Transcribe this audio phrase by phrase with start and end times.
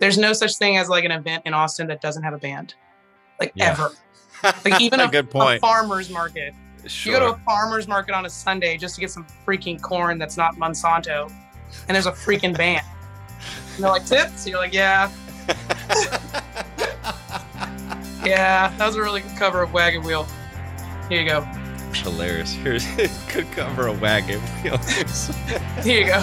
[0.00, 2.74] There's no such thing as like an event in Austin that doesn't have a band,
[3.38, 3.70] like Yeah.
[3.70, 3.92] ever.
[4.64, 5.58] Like even a, Good point.
[5.58, 6.54] a farmer's market.
[6.86, 7.12] Sure.
[7.12, 10.16] You go to a farmer's market on a Sunday just to get some freaking corn
[10.16, 11.30] that's not Monsanto,
[11.88, 12.86] and there's a freaking band.
[13.74, 14.46] And they're like tips.
[14.46, 15.10] You're like, yeah,
[18.24, 18.74] yeah.
[18.78, 20.26] That was a really good cover of Wagon Wheel.
[21.10, 21.42] Here you go.
[21.92, 22.52] Hilarious.
[22.52, 24.78] Here's a good cover of wagon wheel.
[25.82, 26.22] Here you go.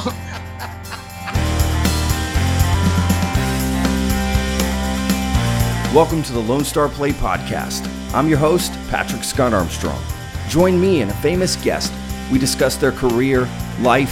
[5.97, 7.89] Welcome to the Lone Star Plate Podcast.
[8.13, 9.99] I'm your host, Patrick Scott Armstrong.
[10.47, 11.91] Join me and a famous guest.
[12.31, 14.11] We discuss their career, life,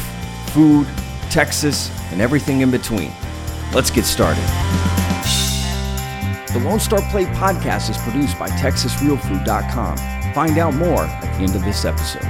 [0.50, 0.88] food,
[1.30, 3.12] Texas, and everything in between.
[3.72, 4.42] Let's get started.
[6.52, 10.34] The Lone Star Plate Podcast is produced by TexasRealFood.com.
[10.34, 12.26] Find out more at the end of this episode.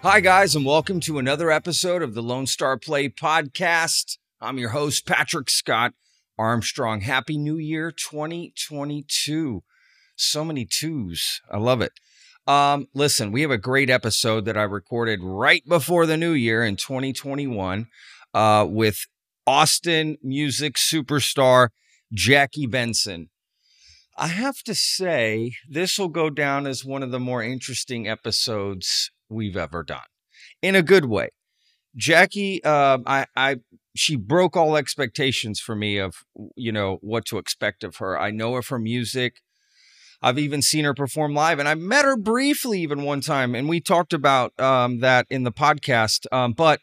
[0.00, 4.16] Hi, guys, and welcome to another episode of the Lone Star Plate Podcast.
[4.40, 5.92] I'm your host, Patrick Scott
[6.38, 7.02] Armstrong.
[7.02, 9.62] Happy New Year 2022.
[10.16, 11.40] So many twos.
[11.50, 11.92] I love it.
[12.46, 16.62] Um, listen, we have a great episode that I recorded right before the new year
[16.64, 17.86] in 2021
[18.34, 19.06] uh, with
[19.46, 21.68] Austin music superstar
[22.12, 23.28] Jackie Venson.
[24.16, 29.10] I have to say, this will go down as one of the more interesting episodes
[29.28, 30.06] we've ever done
[30.60, 31.30] in a good way.
[31.96, 33.56] Jackie, um, I, I,
[33.94, 36.24] she broke all expectations for me of,
[36.56, 38.18] you know, what to expect of her.
[38.18, 39.40] I know her from music.
[40.20, 43.68] I've even seen her perform live, and I met her briefly even one time, and
[43.68, 46.26] we talked about um, that in the podcast.
[46.32, 46.80] Um, but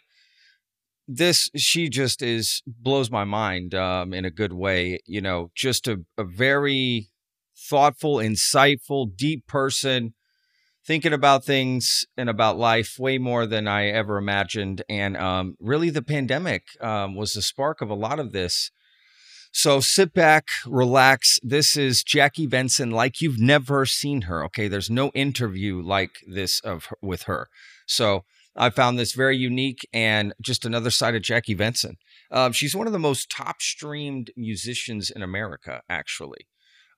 [1.07, 4.99] this, she just is blows my mind um, in a good way.
[5.07, 7.09] You know, just a, a very
[7.57, 10.13] thoughtful, insightful, deep person
[10.85, 14.83] thinking about things and about life way more than I ever imagined.
[14.89, 18.71] And um, really, the pandemic um, was the spark of a lot of this.
[19.53, 21.37] So sit back, relax.
[21.43, 24.45] This is Jackie Venson, like you've never seen her.
[24.45, 27.49] Okay, there's no interview like this of with her.
[27.85, 28.23] So
[28.55, 31.95] I found this very unique and just another side of Jackie Venson.
[32.31, 36.47] Um, she's one of the most top streamed musicians in America, actually.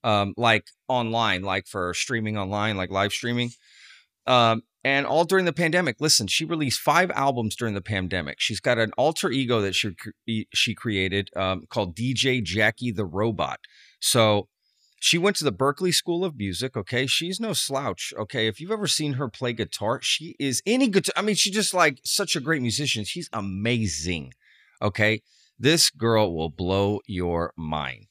[0.03, 3.51] Um, like online, like for streaming online, like live streaming.
[4.27, 5.97] Um, and all during the pandemic.
[5.99, 8.39] Listen, she released five albums during the pandemic.
[8.39, 13.59] She's got an alter ego that she she created um, called DJ Jackie the Robot.
[13.99, 14.49] So
[14.99, 16.75] she went to the Berklee School of Music.
[16.75, 18.13] Okay, she's no slouch.
[18.17, 21.07] Okay, if you've ever seen her play guitar, she is any good.
[21.15, 23.05] I mean, she's just like such a great musician.
[23.05, 24.33] She's amazing.
[24.81, 25.21] Okay,
[25.57, 28.07] this girl will blow your mind.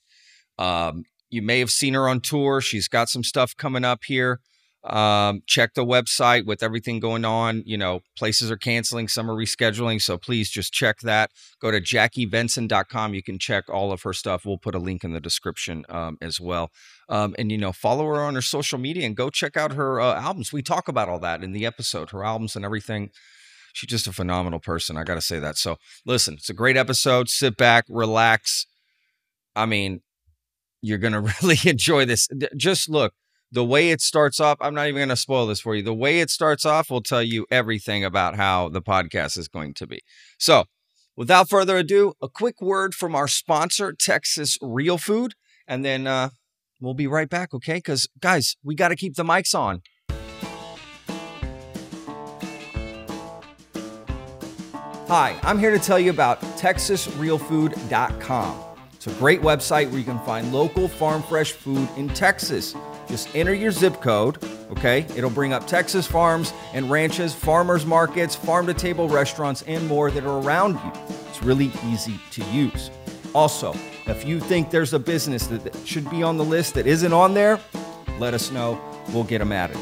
[0.59, 2.61] Um, you may have seen her on tour.
[2.61, 4.41] She's got some stuff coming up here.
[4.85, 7.63] Um, check the website with everything going on.
[7.65, 10.03] You know, places are canceling, some are rescheduling.
[10.03, 11.31] So please just check that.
[11.61, 13.15] Go to jackievenson.com.
[13.15, 14.45] You can check all of her stuff.
[14.45, 16.71] We'll put a link in the description um, as well.
[17.09, 20.01] Um, and, you know, follow her on her social media and go check out her
[20.01, 20.53] uh, albums.
[20.53, 23.11] We talk about all that in the episode, her albums and everything.
[23.73, 24.99] She's just a phenomenal person.
[24.99, 25.57] I got to say that.
[25.57, 27.29] So listen, it's a great episode.
[27.29, 28.67] Sit back, relax.
[29.55, 30.01] I mean,
[30.83, 32.29] you're going to really enjoy this.
[32.57, 33.15] Just look,
[33.51, 35.83] the way it starts off, I'm not even going to spoil this for you.
[35.83, 39.75] The way it starts off will tell you everything about how the podcast is going
[39.75, 40.01] to be.
[40.39, 40.65] So,
[41.17, 45.35] without further ado, a quick word from our sponsor, Texas Real Food,
[45.69, 46.31] and then uh,
[46.81, 47.75] we'll be right back, okay?
[47.75, 49.83] Because, guys, we got to keep the mics on.
[55.09, 58.72] Hi, I'm here to tell you about TexasRealFood.com.
[59.05, 62.77] It's a great website where you can find local farm fresh food in Texas.
[63.09, 64.39] Just enter your zip code,
[64.71, 65.05] okay?
[65.17, 70.13] It'll bring up Texas farms and ranches, farmers markets, farm to table restaurants, and more
[70.13, 70.93] that are around you.
[71.29, 72.93] It's really easy to use.
[73.35, 73.75] Also,
[74.07, 77.35] if you think there's a business that should be on the list that isn't on
[77.35, 77.59] there,
[78.21, 78.81] let us know.
[79.09, 79.79] We'll get them added.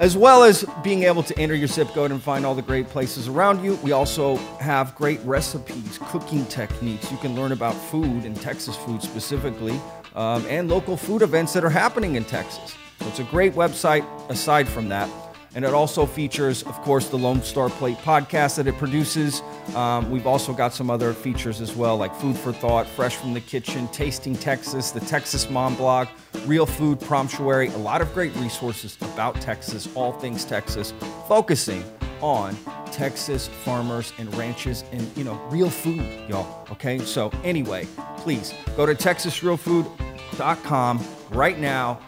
[0.00, 2.88] As well as being able to enter your zip code and find all the great
[2.88, 7.12] places around you, we also have great recipes, cooking techniques.
[7.12, 9.78] You can learn about food and Texas food specifically,
[10.14, 12.74] um, and local food events that are happening in Texas.
[13.00, 15.10] So it's a great website aside from that.
[15.54, 19.42] And it also features, of course, the Lone Star Plate podcast that it produces.
[19.74, 23.34] Um, we've also got some other features as well, like Food for Thought, Fresh from
[23.34, 26.08] the Kitchen, Tasting Texas, the Texas Mom Blog,
[26.46, 30.92] Real Food Promptuary, a lot of great resources about Texas, all things Texas,
[31.28, 31.84] focusing
[32.20, 32.56] on
[32.92, 36.66] Texas farmers and ranches and, you know, real food, y'all.
[36.72, 36.98] Okay.
[36.98, 37.86] So, anyway,
[38.18, 41.98] please go to TexasRealFood.com right now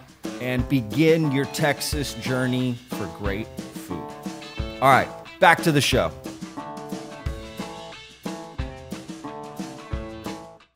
[0.41, 4.07] and begin your Texas journey for great food.
[4.81, 5.09] All right,
[5.41, 6.13] back to the show.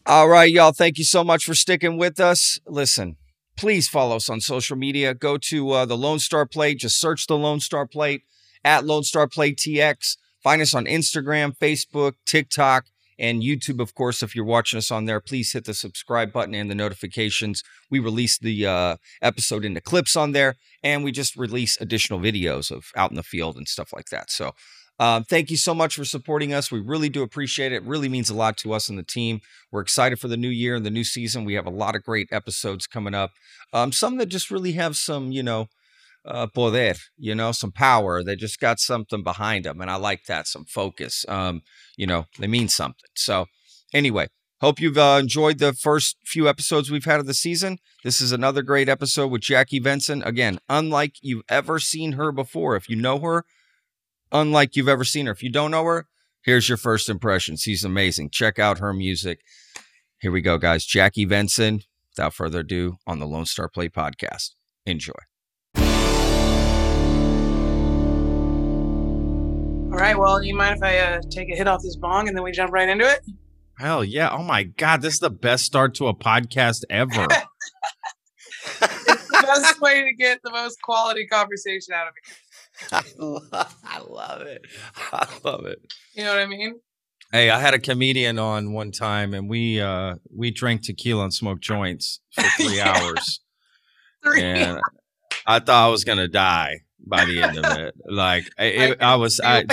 [0.06, 0.70] All right, y'all.
[0.70, 2.60] Thank you so much for sticking with us.
[2.64, 3.16] Listen,
[3.56, 5.14] please follow us on social media.
[5.14, 6.78] Go to uh, the Lone Star Plate.
[6.78, 8.22] Just search the Lone Star Plate
[8.64, 10.16] at Lone Star Plate TX.
[10.42, 12.86] Find us on Instagram, Facebook, TikTok,
[13.18, 13.80] and YouTube.
[13.80, 16.74] Of course, if you're watching us on there, please hit the subscribe button and the
[16.74, 17.62] notifications.
[17.90, 22.70] We release the uh, episode into clips on there, and we just release additional videos
[22.70, 24.30] of out in the field and stuff like that.
[24.30, 24.52] So.
[24.98, 26.70] Um, thank you so much for supporting us.
[26.70, 27.76] We really do appreciate it.
[27.76, 29.40] It really means a lot to us and the team.
[29.70, 31.44] We're excited for the new year and the new season.
[31.44, 33.32] We have a lot of great episodes coming up.
[33.72, 35.68] Um, some that just really have some, you know,
[36.26, 38.22] uh, poder, you know, some power.
[38.22, 40.46] They just got something behind them, and I like that.
[40.46, 41.24] Some focus.
[41.28, 41.62] Um,
[41.96, 43.10] you know, they mean something.
[43.14, 43.46] So,
[43.94, 44.28] anyway,
[44.60, 47.78] hope you've uh, enjoyed the first few episodes we've had of the season.
[48.02, 50.24] This is another great episode with Jackie Venson.
[50.26, 52.76] Again, unlike you've ever seen her before.
[52.76, 53.44] If you know her,
[54.32, 55.32] unlike you've ever seen her.
[55.32, 56.06] If you don't know her,
[56.42, 57.56] here's your first impression.
[57.56, 58.30] She's amazing.
[58.30, 59.40] Check out her music.
[60.20, 60.84] Here we go, guys.
[60.84, 61.82] Jackie Venson.
[62.16, 64.52] Without further ado, on the Lone Star Plate podcast.
[64.86, 65.12] Enjoy.
[69.92, 70.18] All right.
[70.18, 72.52] Well, you mind if I uh, take a hit off this bong and then we
[72.52, 73.20] jump right into it?
[73.78, 74.30] Hell yeah.
[74.30, 75.02] Oh my God.
[75.02, 77.26] This is the best start to a podcast ever.
[78.68, 82.34] It's the best way to get the most quality conversation out of me.
[82.92, 84.62] I love, I love it.
[85.12, 85.78] I love it.
[86.14, 86.80] You know what I mean?
[87.32, 91.34] Hey, I had a comedian on one time and we uh we drank tequila and
[91.34, 92.94] smoked joints for three Yeah.
[92.94, 93.40] hours.
[94.22, 94.42] Three.
[94.42, 94.80] And
[95.46, 97.94] I thought I was gonna die by the end of it.
[98.08, 99.64] Like I, it, I was I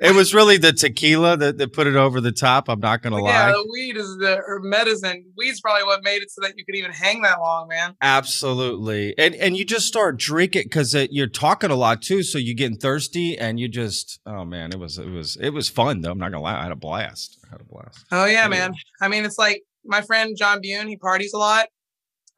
[0.00, 2.68] it was really the tequila that, that put it over the top.
[2.68, 3.30] I'm not gonna lie.
[3.30, 3.52] yeah, lie.
[3.52, 5.24] the weed is the medicine.
[5.36, 7.94] Weed's probably what made it so that you could even hang that long, man.
[8.00, 9.16] Absolutely.
[9.18, 12.78] And and you just start drinking because you're talking a lot too, so you're getting
[12.78, 16.10] thirsty and you just oh man, it was it was it was fun though.
[16.10, 17.38] I'm not gonna lie, I had a blast.
[17.46, 18.04] I had a blast.
[18.12, 18.48] Oh yeah, Yeah.
[18.48, 18.74] man.
[19.00, 20.86] I mean, it's like my friend John Bune.
[20.88, 21.66] He parties a lot,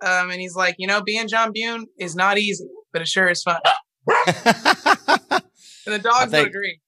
[0.02, 3.28] um, and he's like, you know, being John Bune is not easy, but it sure
[3.28, 3.60] is fun.
[5.86, 6.78] And the dogs think- would agree.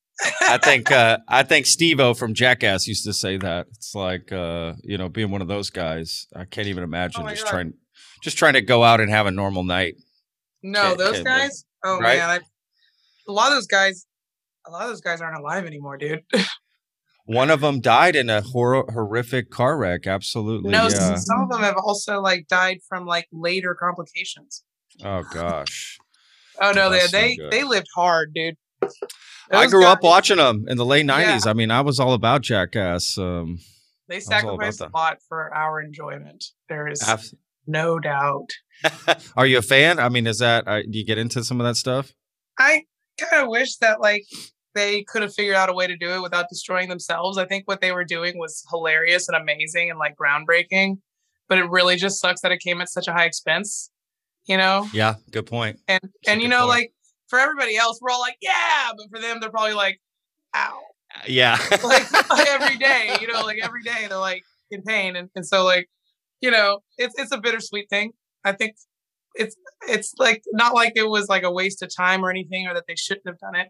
[0.42, 3.66] I think uh, I think Steve-O from Jackass used to say that.
[3.72, 6.26] It's like uh, you know, being one of those guys.
[6.34, 7.50] I can't even imagine Oh just God.
[7.50, 7.74] trying
[8.22, 9.94] just trying to go out and have a normal night.
[10.62, 11.64] No, Can't- those can't- guys.
[11.84, 12.19] Oh right?
[12.19, 12.40] man, I,
[13.28, 14.06] a lot of those guys.
[14.66, 16.22] A lot of those guys aren't alive anymore, dude.
[17.25, 20.06] One of them died in a hor- horrific car wreck.
[20.06, 20.70] Absolutely.
[20.70, 21.14] no, yeah.
[21.16, 24.62] some of them have also like died from like later complications.
[25.04, 25.98] Oh gosh.
[26.60, 27.50] Oh no, they That's no they good.
[27.52, 28.56] they lived hard, dude.
[29.52, 31.37] I grew up watching them in the late Yeah.
[31.38, 31.46] '90s.
[31.46, 33.16] I mean, I was all about Jackass.
[33.19, 33.58] Um,
[34.08, 36.44] They was all about sacrificed a lot for our enjoyment.
[36.69, 37.02] There is
[37.66, 38.50] no doubt.
[39.37, 39.99] Are you a fan?
[39.99, 42.12] I mean, is that uh, do you get into some of that stuff?
[42.58, 42.82] I
[43.19, 44.25] kind of wish that like
[44.75, 47.37] they could have figured out a way to do it without destroying themselves.
[47.38, 50.96] I think what they were doing was hilarious and amazing and like groundbreaking,
[51.49, 53.90] but it really just sucks that it came at such a high expense.
[54.46, 55.78] You know, Yeah, good point.
[55.87, 56.69] and That's and you know, point.
[56.70, 56.93] like
[57.32, 59.99] for everybody else, we're all like, yeah, but for them, they're probably like,
[60.55, 60.81] ow,
[61.26, 63.17] Yeah, like every day.
[63.23, 65.88] You know, like every day they're like in pain, and, and so like,
[66.43, 68.12] you know, it's it's a bittersweet thing.
[68.44, 68.75] I think
[69.34, 69.56] it's
[69.88, 72.84] it's like not like it was like a waste of time or anything, or that
[72.87, 73.69] they shouldn't have done it.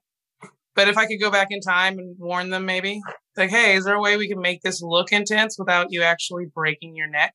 [0.74, 3.00] But if I could go back in time and warn them, maybe
[3.36, 6.46] like, hey, is there a way we can make this look intense without you actually
[6.52, 7.34] breaking your neck?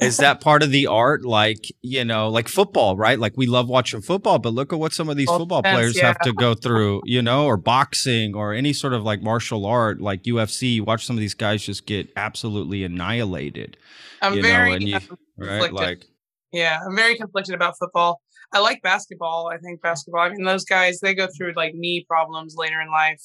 [0.00, 1.24] Is that part of the art?
[1.24, 3.18] Like you know, like football, right?
[3.18, 6.06] Like we love watching football, but look at what some of these football players yeah.
[6.06, 10.00] have to go through, you know, or boxing or any sort of like martial art,
[10.00, 10.74] like UFC.
[10.74, 13.76] You watch some of these guys just get absolutely annihilated,
[14.20, 15.72] I'm you know, and you um, right?
[15.72, 16.04] Like
[16.52, 18.20] Yeah, I'm very conflicted about football.
[18.52, 19.50] I like basketball.
[19.52, 20.20] I think basketball.
[20.20, 23.22] I mean, those guys they go through like knee problems later in life,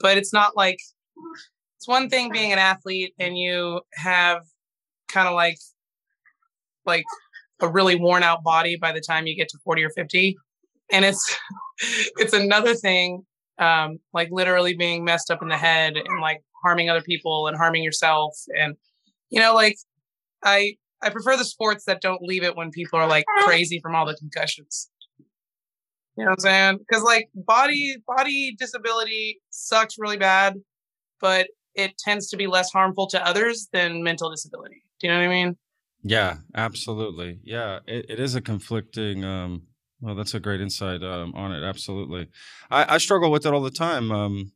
[0.00, 0.78] but it's not like
[1.78, 4.42] it's one thing being an athlete and you have
[5.08, 5.58] kind of like
[6.86, 7.04] like
[7.60, 10.36] a really worn out body by the time you get to 40 or 50
[10.92, 11.36] and it's
[12.18, 13.22] it's another thing
[13.58, 17.56] um like literally being messed up in the head and like harming other people and
[17.56, 18.74] harming yourself and
[19.30, 19.76] you know like
[20.42, 20.74] i
[21.04, 24.06] I prefer the sports that don't leave it when people are like crazy from all
[24.06, 24.90] the concussions.
[26.16, 26.78] You know what I'm saying?
[26.78, 30.54] Because like body body disability sucks really bad,
[31.20, 34.82] but it tends to be less harmful to others than mental disability.
[35.00, 35.56] Do you know what I mean?
[36.04, 37.40] Yeah, absolutely.
[37.42, 39.24] Yeah, it, it is a conflicting.
[39.24, 39.62] Um,
[40.00, 41.64] well, that's a great insight um, on it.
[41.64, 42.28] Absolutely,
[42.70, 44.12] I, I struggle with it all the time.
[44.12, 44.52] Um,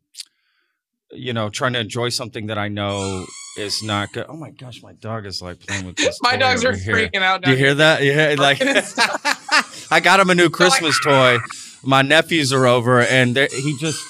[1.10, 3.24] you know, trying to enjoy something that I know
[3.56, 4.26] is not good.
[4.28, 6.18] Oh my gosh, my dog is like playing with this.
[6.22, 6.94] My dogs are here.
[6.94, 7.42] freaking out.
[7.42, 8.02] Do you hear that?
[8.02, 9.88] Yeah, like Barking and stuff.
[9.90, 11.38] I got him a new Christmas toy.
[11.82, 14.04] My nephews are over, and he just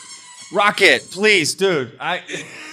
[0.50, 1.96] Rocket, please, dude.
[2.00, 2.18] I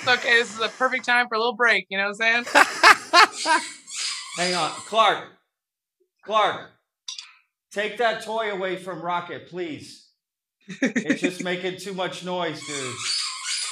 [0.07, 1.87] okay, this is a perfect time for a little break.
[1.89, 3.61] You know what I'm saying?
[4.37, 5.27] Hang on, Clark.
[6.23, 6.71] Clark,
[7.71, 10.09] take that toy away from Rocket, please.
[10.81, 12.95] It's just making too much noise, dude.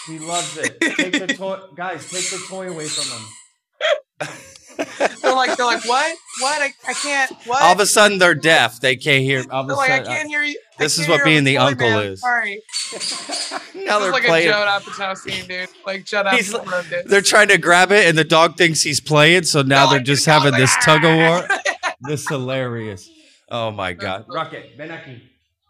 [0.08, 0.80] He loves it.
[0.80, 2.10] Take the toy, guys.
[2.10, 4.34] Take the toy away from him.
[5.00, 6.18] they're like, they're like, what?
[6.40, 6.62] What?
[6.62, 7.32] I, I can't.
[7.46, 7.62] What?
[7.62, 8.80] All of a sudden, they're deaf.
[8.80, 9.44] They can't hear.
[9.52, 10.60] All of a they're like, I uh, can't hear you.
[10.80, 12.06] I this is what being the uncle man.
[12.06, 12.22] is.
[12.22, 12.62] Sorry.
[12.94, 14.48] now This they're is like playing.
[14.50, 15.70] a Joe Apatow scene, dude.
[15.86, 17.06] Like Judd Apatow wrote this.
[17.06, 19.44] They're trying to grab it, and the dog thinks he's playing.
[19.44, 21.48] So now No, they're like, just having like, this tug of war.
[22.06, 23.10] This is hilarious.
[23.50, 24.26] Oh my god.
[24.28, 25.22] Rocket, ven aquí.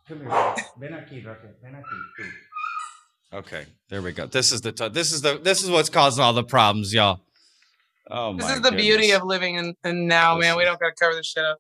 [0.07, 0.27] Come here.
[0.29, 0.63] Rocket.
[0.79, 1.57] Ven aquí, Rocket.
[1.61, 3.37] Ven aquí.
[3.37, 4.25] Okay, there we go.
[4.25, 7.19] This is the t- this is the this is what's causing all the problems, y'all.
[8.09, 10.57] Oh This is the beauty of living in, in now, man.
[10.57, 11.57] We don't got to cover this shit up.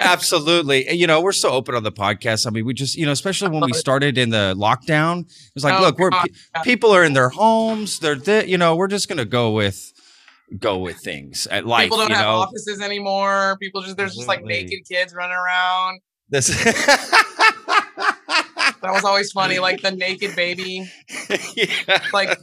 [0.00, 0.88] Absolutely.
[0.88, 2.46] And, You know, we're so open on the podcast.
[2.46, 5.62] I mean, we just, you know, especially when we started in the lockdown, it was
[5.64, 7.98] like, Oh, look, we're pe- people are in their homes.
[7.98, 9.92] They're, thi- you know, we're just gonna go with
[10.58, 11.84] go with things at life.
[11.84, 13.56] People don't have know, offices anymore.
[13.60, 16.00] People just there's just like naked kids running around.
[16.28, 16.48] this.
[18.82, 20.90] That was always funny, like the naked baby
[22.12, 22.36] like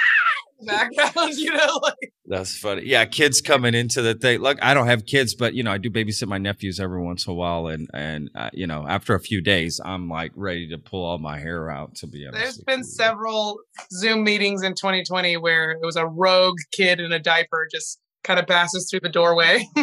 [0.66, 2.82] background, you know, like That's funny.
[2.84, 4.40] Yeah, kids coming into the thing.
[4.40, 7.26] Look, I don't have kids, but you know, I do babysit my nephews every once
[7.26, 10.68] in a while, and and uh, you know, after a few days, I'm like ready
[10.70, 11.94] to pull all my hair out.
[11.96, 12.84] To be honest, there's been you.
[12.84, 13.60] several
[13.92, 18.40] Zoom meetings in 2020 where it was a rogue kid in a diaper just kind
[18.40, 19.64] of passes through the doorway.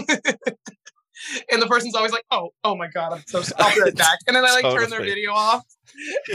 [1.51, 3.61] and the person's always like, "Oh, oh my god, I'm so sorry.
[3.63, 5.63] I'll be right back." And then I like turn their video off.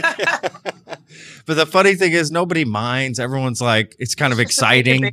[1.45, 3.19] but the funny thing is, nobody minds.
[3.19, 5.11] Everyone's like, it's kind of exciting.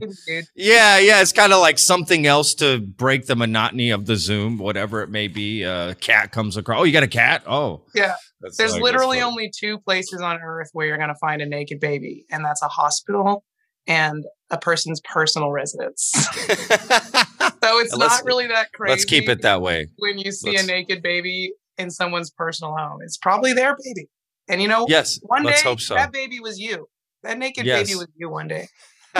[0.55, 4.59] Yeah, yeah, it's kind of like something else to break the monotony of the Zoom,
[4.59, 5.63] whatever it may be.
[5.63, 6.81] A cat comes across.
[6.81, 7.43] Oh, you got a cat?
[7.47, 8.15] Oh, Yeah.
[8.41, 11.47] That's There's like- literally only two places on earth where you're going to find a
[11.47, 13.43] naked baby, and that's a hospital
[13.87, 16.13] and a person's personal residence.
[17.67, 18.91] So it's not really that crazy.
[18.93, 19.89] Let's keep it that way.
[19.99, 23.01] when you see let's- a naked baby in someone's personal home.
[23.03, 24.09] It's probably their baby.
[24.49, 25.95] And you know, Yes, one day so.
[25.97, 26.89] that baby was you.
[27.25, 27.89] That naked Yes.
[27.89, 28.69] baby was you one day.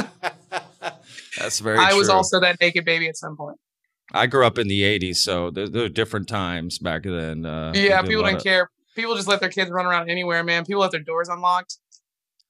[1.39, 3.59] That's very I was also that naked baby at some point.
[4.13, 7.45] I grew up in the '80s, so there, there were different times back then.
[7.45, 8.71] Uh, yeah, people didn't of- care.
[8.95, 10.65] People just let their kids run around anywhere, man.
[10.65, 11.79] People let their doors unlocked.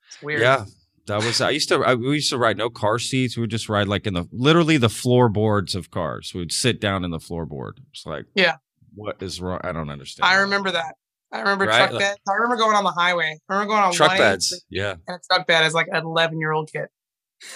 [0.08, 0.42] It's weird.
[0.42, 0.66] Yeah,
[1.06, 1.40] that was.
[1.40, 1.76] I used to.
[1.84, 3.36] I, we used to ride no car seats.
[3.36, 6.32] We would just ride like in the literally the floorboards of cars.
[6.34, 7.72] We would sit down in the floorboard.
[7.92, 8.56] It's like, Yeah.
[8.94, 9.60] what is wrong?
[9.64, 10.26] I don't understand.
[10.26, 10.94] I remember that.
[11.32, 11.76] I remember Right?
[11.78, 12.20] truck Like- beds.
[12.28, 13.38] I remember going on the highway.
[13.48, 14.64] I remember going on truck 180 beds.
[14.70, 14.94] Yeah.
[15.08, 16.86] and a truck bed as like an 11 year old kid.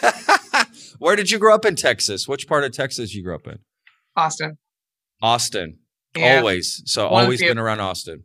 [0.99, 2.29] Where did you grow up in Texas?
[2.29, 3.59] Which part of Texas you grew up in?
[4.17, 4.59] Austin.
[5.23, 5.79] Austin.
[6.17, 6.39] Yeah.
[6.39, 6.83] Always.
[6.87, 8.25] So One always been around Austin.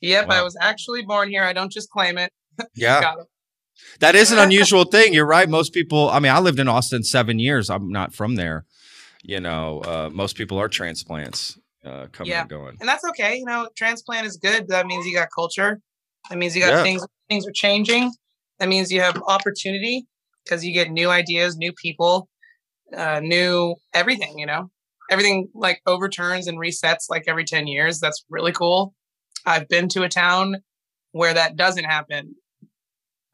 [0.00, 1.42] Yep, I was actually born here.
[1.44, 2.32] I don't just claim it.
[2.74, 3.14] Yeah.
[4.00, 5.14] That is an unusual thing.
[5.14, 5.48] You're right.
[5.48, 7.70] Most people, I mean, I lived in Austin seven years.
[7.70, 8.64] I'm not from there.
[9.22, 12.42] You know, uh, most people are transplants uh, coming Yeah.
[12.42, 12.76] and going.
[12.80, 13.36] and that's okay.
[13.36, 14.68] You know, transplant is good.
[14.68, 15.80] That means you got culture.
[16.30, 16.82] That means you got Yeah.
[16.82, 17.04] things.
[17.28, 18.12] Things are changing.
[18.58, 20.06] That means you have opportunity
[20.44, 22.28] because you get new ideas, new people,
[22.96, 24.38] uh, new everything.
[24.38, 24.70] You know,
[25.10, 27.98] everything like overturns and resets like every ten years.
[28.00, 28.94] That's really cool.
[29.44, 30.56] I've been to a town
[31.12, 32.34] where that doesn't happen.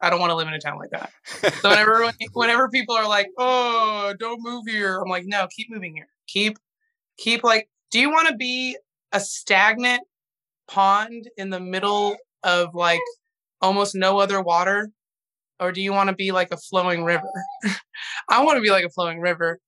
[0.03, 1.11] I don't want to live in a town like that.
[1.61, 5.95] So whenever whenever people are like, "Oh, don't move here," I'm like, "No, keep moving
[5.95, 6.07] here.
[6.27, 6.57] Keep
[7.17, 8.77] keep like do you want to be
[9.11, 10.01] a stagnant
[10.67, 12.99] pond in the middle of like
[13.61, 14.89] almost no other water
[15.59, 17.31] or do you want to be like a flowing river
[18.29, 19.59] i want to be like a flowing river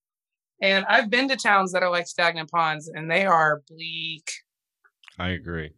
[0.62, 4.32] and i've been to towns that are like stagnant ponds and they are bleak
[5.18, 5.72] I agree.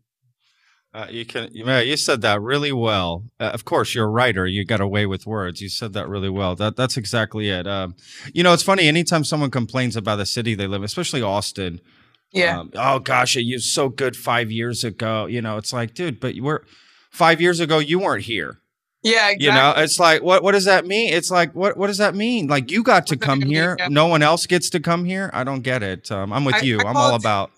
[0.97, 3.23] Uh, you can, you, said that really well.
[3.39, 4.47] Uh, of course, you're a writer.
[4.47, 5.61] You got away with words.
[5.61, 6.55] You said that really well.
[6.55, 7.67] That that's exactly it.
[7.67, 7.95] Um,
[8.33, 8.87] you know, it's funny.
[8.87, 11.81] Anytime someone complains about the city they live, in, especially Austin,
[12.31, 15.27] yeah um, oh gosh, it was so good five years ago.
[15.27, 16.65] You know, it's like, dude, but you were
[17.11, 17.77] five years ago.
[17.77, 18.61] You weren't here.
[19.03, 19.45] yeah exactly.
[19.45, 21.13] You know, it's like, what what does that mean?
[21.13, 22.47] It's like, what what does that mean?
[22.47, 23.77] Like, you got to come here.
[23.87, 25.29] No one else gets to come here.
[25.31, 26.11] I don't get it.
[26.11, 26.79] Um, I'm with I- you.
[26.79, 27.51] I I'm all about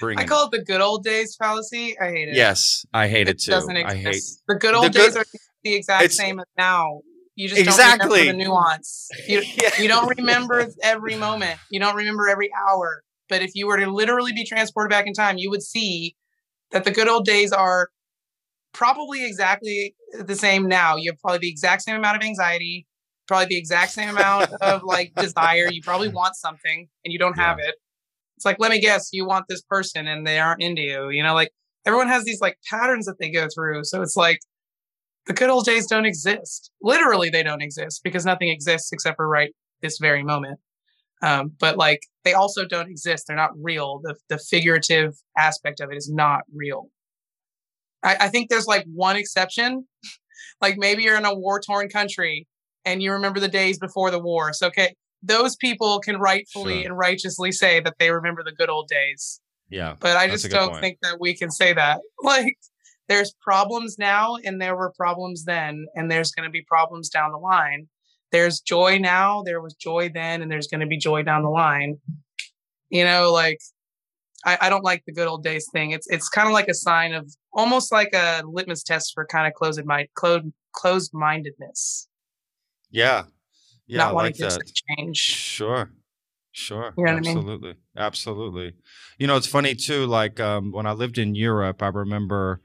[0.00, 0.22] bringing.
[0.24, 3.38] i call it the good old days fallacy i hate it Yes, I hate it,
[3.40, 3.50] too.
[3.52, 4.22] doesn't I hate.
[4.48, 5.24] the good the old good- days are
[5.64, 7.00] the exact same as now
[7.34, 8.20] you just don't Exactly.
[8.20, 9.70] remember the nuance you, Yeah.
[9.80, 13.90] you don't remember every moment you don't remember every hour but if you were to
[13.90, 16.16] literally be transported back in time you would see
[16.70, 17.88] that the good old days are
[18.72, 22.86] probably exactly the same now you have probably the exact same amount of anxiety
[23.26, 27.38] probably the exact same amount of like desire you probably want something and you don't
[27.38, 27.74] have it
[28.36, 31.22] it's like let me guess you want this person and they aren't into you you
[31.22, 31.50] know like
[31.86, 34.38] everyone has these like patterns that they go through so it's like
[35.26, 36.70] the good old days don't exist.
[36.80, 39.52] Literally, they don't exist because nothing exists except for right
[39.82, 40.60] this very moment.
[41.22, 43.24] Um, but like they also don't exist.
[43.26, 44.00] They're not real.
[44.02, 46.88] The the figurative aspect of it is not real.
[48.02, 49.86] I, I think there's like one exception.
[50.60, 52.46] like maybe you're in a war torn country
[52.84, 54.52] and you remember the days before the war.
[54.52, 54.94] So okay,
[55.26, 56.86] those people can rightfully Sure.
[56.90, 59.40] and righteously say that they remember the good old days.
[59.68, 59.96] Yeah.
[59.98, 60.80] But I just don't point.
[60.80, 62.00] think that we can say that.
[62.22, 62.56] Like
[63.08, 67.30] there's problems now and there were problems then and there's going to be problems down
[67.32, 67.88] the line.
[68.32, 71.50] There's joy now, there was joy then and there's going to be joy down the
[71.50, 71.98] line.
[72.90, 73.58] You know, like
[74.44, 75.90] I, I don't like the good old days thing.
[75.92, 79.46] It's it's kind of like a sign of almost like a litmus test for kind
[79.46, 82.08] of closed mind closed closed mindedness.
[82.90, 83.24] Yeah.
[83.86, 84.02] Yeah.
[84.02, 84.46] I not wanting like to that.
[84.56, 85.16] accept change.
[85.16, 85.90] Sure.
[86.52, 86.94] Sure.
[86.96, 87.36] You know what I mean?
[87.36, 87.74] Absolutely.
[87.96, 88.72] Absolutely.
[89.18, 92.60] You know, it's funny too, like um, when I lived in Europe, I remember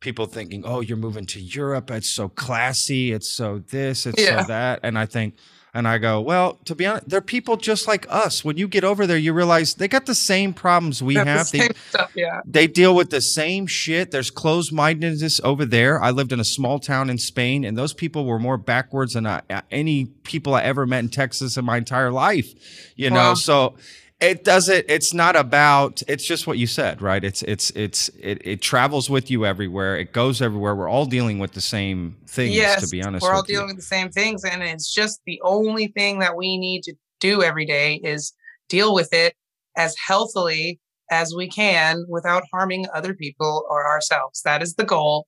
[0.00, 1.90] people thinking, Oh, you're moving to Europe.
[1.90, 3.12] It's so classy.
[3.12, 4.42] It's so this, it's Yeah.
[4.42, 4.80] so that.
[4.84, 5.34] And I think
[5.74, 8.44] and I go, Well, to be honest, they're people just like us.
[8.44, 11.30] When you get over there, you realize they got the same problems we Got the
[11.30, 11.50] have.
[11.50, 12.40] They, stuff, yeah.
[12.44, 14.10] they deal with the same shit.
[14.10, 16.02] There's closed mindedness over there.
[16.02, 19.26] I lived in a small town in Spain, and those people were more backwards than
[19.26, 22.52] I, any people I ever met in Texas in my entire life.
[22.96, 23.74] You know, so
[24.22, 24.86] it doesn't.
[24.88, 26.02] It's not about.
[26.08, 27.22] It's just what you said, right?
[27.22, 29.96] It's it's it's it, it travels with you everywhere.
[29.96, 30.74] It goes everywhere.
[30.74, 32.54] We're all dealing with the same things.
[32.54, 33.56] yes, to be honest, we're all with you.
[33.56, 36.94] dealing with the same things, and it's just the only thing that we need to
[37.20, 38.32] do every day is
[38.68, 39.34] deal with it
[39.76, 44.42] as healthily as we can without harming other people or ourselves.
[44.42, 45.26] That is the goal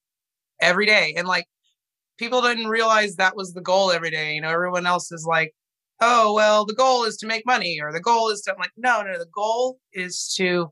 [0.59, 1.13] every day.
[1.17, 1.45] And like
[2.17, 4.33] people didn't realize that was the goal every day.
[4.33, 5.53] You know, everyone else is like,
[6.01, 8.71] oh, well, the goal is to make money or the goal is to, I'm like,
[8.77, 10.71] no, no, the goal is to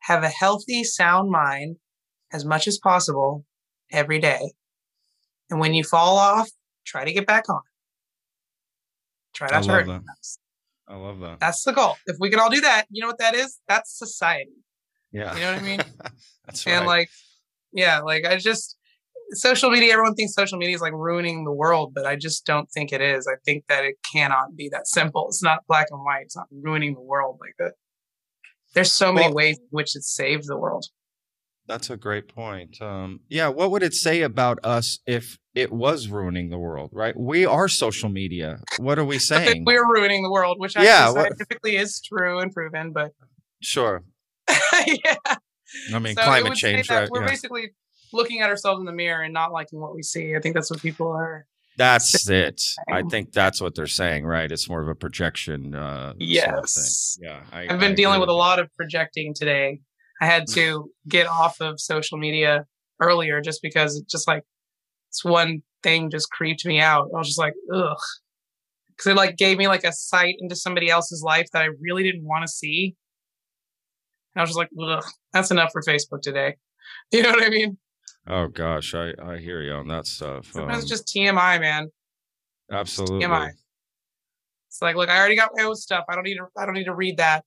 [0.00, 1.76] have a healthy, sound mind
[2.32, 3.44] as much as possible
[3.90, 4.52] every day.
[5.50, 6.48] And when you fall off,
[6.84, 7.60] try to get back on.
[9.34, 9.86] Try I not to hurt.
[9.86, 10.02] that.
[10.88, 11.40] I love that.
[11.40, 11.96] That's the goal.
[12.06, 13.58] If we can all do that, you know what that is?
[13.68, 14.50] That's society.
[15.12, 15.80] yeah, You know what I mean?
[16.46, 16.72] That's right.
[16.72, 17.08] and like,
[17.72, 18.76] yeah, like I just
[19.34, 19.92] social media.
[19.92, 23.00] Everyone thinks social media is like ruining the world, but I just don't think it
[23.00, 23.26] is.
[23.26, 25.26] I think that it cannot be that simple.
[25.28, 26.22] It's not black and white.
[26.22, 27.72] It's not ruining the world like that.
[28.74, 30.86] There's so many Well- ways in which it saves the world.
[31.68, 32.82] That's a great point.
[32.82, 36.90] Um, yeah, what would it say about us if it was ruining the world?
[36.92, 37.16] Right?
[37.16, 38.60] We are social media.
[38.78, 39.64] What are we saying?
[39.64, 42.92] we're ruining the world, which Yeah, what- scientifically is true and proven.
[42.92, 43.12] But
[43.62, 44.02] Sure.
[44.86, 45.14] yeah,
[45.94, 47.08] I mean, So climate change, right?
[47.08, 47.28] We're Yeah.
[47.28, 47.70] basically
[48.12, 50.34] looking at ourselves in the mirror and not liking what we see.
[50.36, 51.46] I think that's what people are.
[51.76, 52.62] That's it.
[52.90, 54.50] I think that's what they're saying, right?
[54.50, 55.74] It's more of a projection.
[55.74, 56.28] Uh, sort of thing.
[56.28, 57.18] Yes.
[57.20, 57.40] Yeah.
[57.50, 59.80] I, I've been I dealing agree with a lot of projecting today.
[60.20, 62.66] I had to get off of social media
[63.00, 64.44] earlier just because it just like
[65.10, 67.08] this one thing just creeped me out.
[67.14, 67.96] I was just like, ugh.
[68.90, 72.02] Because it like gave me like a sight into somebody else's life that I really
[72.02, 72.94] didn't want to see.
[74.34, 76.56] And I was just like, ugh, that's enough for Facebook today.
[77.12, 77.78] You know what I mean?
[78.26, 80.52] Oh gosh, I I hear you on that stuff.
[80.52, 81.90] Sometimes Um, it's just TMI, man.
[82.70, 83.26] absolutely.
[83.26, 83.50] TMI.
[84.68, 86.04] It's like, look, I already got my own stuff.
[86.08, 86.46] I don't need to.
[86.56, 87.44] I don't need to read that.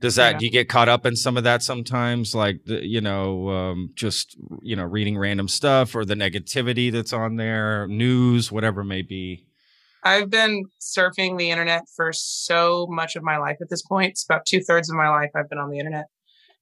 [0.00, 0.38] Does that Yeah.
[0.38, 3.90] do you get caught up in some of that sometimes, like the, you know, um,
[3.94, 8.86] just you know, reading random stuff or the negativity that's on there, news, whatever it
[8.86, 9.44] may be.
[10.04, 14.10] I've been surfing the internet for so much of my life at this point.
[14.10, 16.06] It's about two thirds of my life I've been on the internet.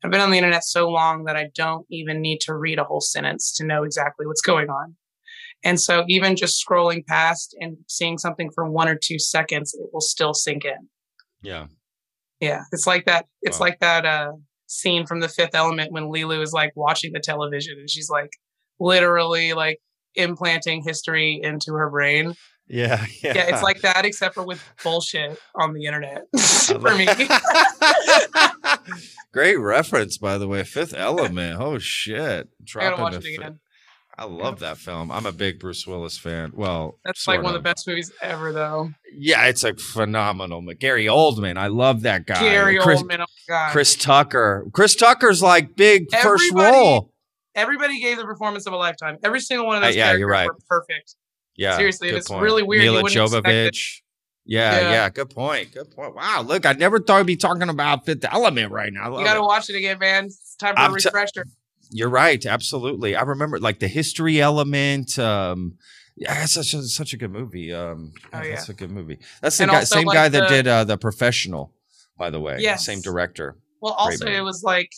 [0.04, 2.84] I've been on the internet so long that I don't even need to read a
[2.84, 4.94] whole sentence to know exactly what's going on.
[5.64, 9.88] And so even just scrolling past and seeing something for one or two seconds, it
[9.92, 10.88] will still sink in.
[11.42, 11.66] Yeah.
[12.40, 12.62] Yeah.
[12.72, 13.26] It's like that.
[13.42, 13.66] It's Wow.
[13.66, 14.32] like that uh
[14.68, 18.30] scene from the fifth element when Leeloo is like watching the television and she's like
[18.78, 19.78] literally like
[20.14, 22.34] implanting history into her brain.
[22.68, 23.04] Yeah.
[23.22, 23.32] Yeah.
[23.34, 26.24] Yeah, it's like that, except for with bullshit on the internet
[26.66, 27.06] for me.
[29.32, 30.62] Great reference, by the way.
[30.64, 31.60] Fifth Element.
[31.60, 32.48] Oh shit!
[32.48, 33.50] I Dropping it fi-.
[34.18, 35.12] I love that film.
[35.12, 36.52] I'm a big Bruce Willis fan.
[36.54, 37.62] Well, That's like one of of.
[37.62, 38.90] the best movies ever, though.
[39.12, 40.62] Yeah, it's like phenomenal.
[40.80, 42.40] Gary Oldman, I love that guy.
[42.40, 43.72] Gary Chris, Oldman, oh my god!
[43.72, 44.66] Chris Tucker.
[44.72, 47.12] Chris Tucker's like big first role.
[47.54, 49.18] Everybody gave the performance of a lifetime.
[49.22, 50.46] Every single one of Uh, those yeah, characters you're right.
[50.48, 51.14] were perfect.
[51.56, 52.42] Yeah, Seriously, it's point.
[52.42, 52.84] really weird.
[52.84, 53.72] You Mila wouldn't expect it.
[53.74, 54.00] Jovovich.
[54.46, 55.08] Yeah, yeah, Yeah.
[55.10, 55.72] good point.
[55.74, 56.14] Good point.
[56.14, 59.18] Wow, look, I never thought I'd be talking about Fifth Element right now.
[59.18, 60.26] You got to watch it again, man.
[60.26, 61.46] It's time for I'm a t- refresher.
[61.90, 63.14] You're right, absolutely.
[63.16, 65.18] I remember like the history element.
[65.18, 65.78] Um,
[66.16, 67.72] yeah, it's such a such a good movie.
[67.72, 68.54] Um, Oh, yeah, yeah.
[68.54, 69.18] that's a good movie.
[69.42, 71.72] That's the And guy, also, same like, guy that did uh, the Professional,
[72.16, 72.56] by the way.
[72.60, 72.84] Yes.
[72.86, 73.56] same director.
[73.80, 74.90] well, also it was like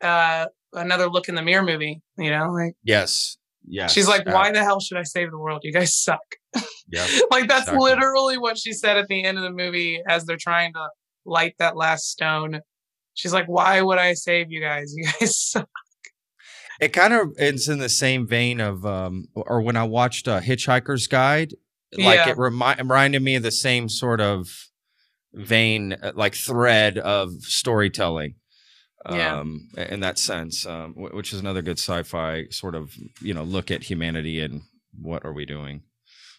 [0.00, 2.00] uh, another look in the mirror movie.
[2.16, 3.36] You know, like Yes,
[3.66, 3.86] Yeah.
[3.88, 5.60] She's like, why the hell should I save the world?
[5.64, 6.20] You guys suck.
[6.88, 7.06] Yeah.
[7.30, 7.78] like that's exactly.
[7.90, 10.88] literally what she said at the end of the movie as they're trying to
[11.24, 12.60] light that last stone.
[13.14, 14.92] She's like, why would I save you guys?
[14.96, 15.68] You guys suck.
[16.80, 20.40] It kind of is in the same vein of, um, or when I watched uh,
[20.40, 21.52] Hitchhiker's Guide,
[21.92, 22.30] like Yeah.
[22.30, 24.48] it remi- reminded me of the same sort of
[25.34, 28.36] vein, uh, like thread of storytelling.
[29.10, 29.38] Yeah.
[29.40, 33.70] Um, in that sense, um, which is another good sci-fi sort of, you know, look
[33.70, 34.62] at humanity and
[34.98, 35.82] what are we doing?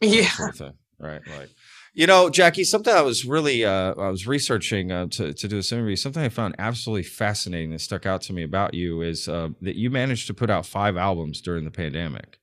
[0.02, 0.30] Yeah.
[0.30, 0.74] sort of thing.
[1.00, 1.22] Right.
[1.38, 1.50] Like,
[1.94, 5.56] you know, Jackie, something I was really, uh, I was researching uh, to, to do
[5.58, 9.28] this interview, something I found absolutely fascinating that stuck out to me about you is
[9.28, 12.40] uh, that you managed to put out five albums during the pandemic.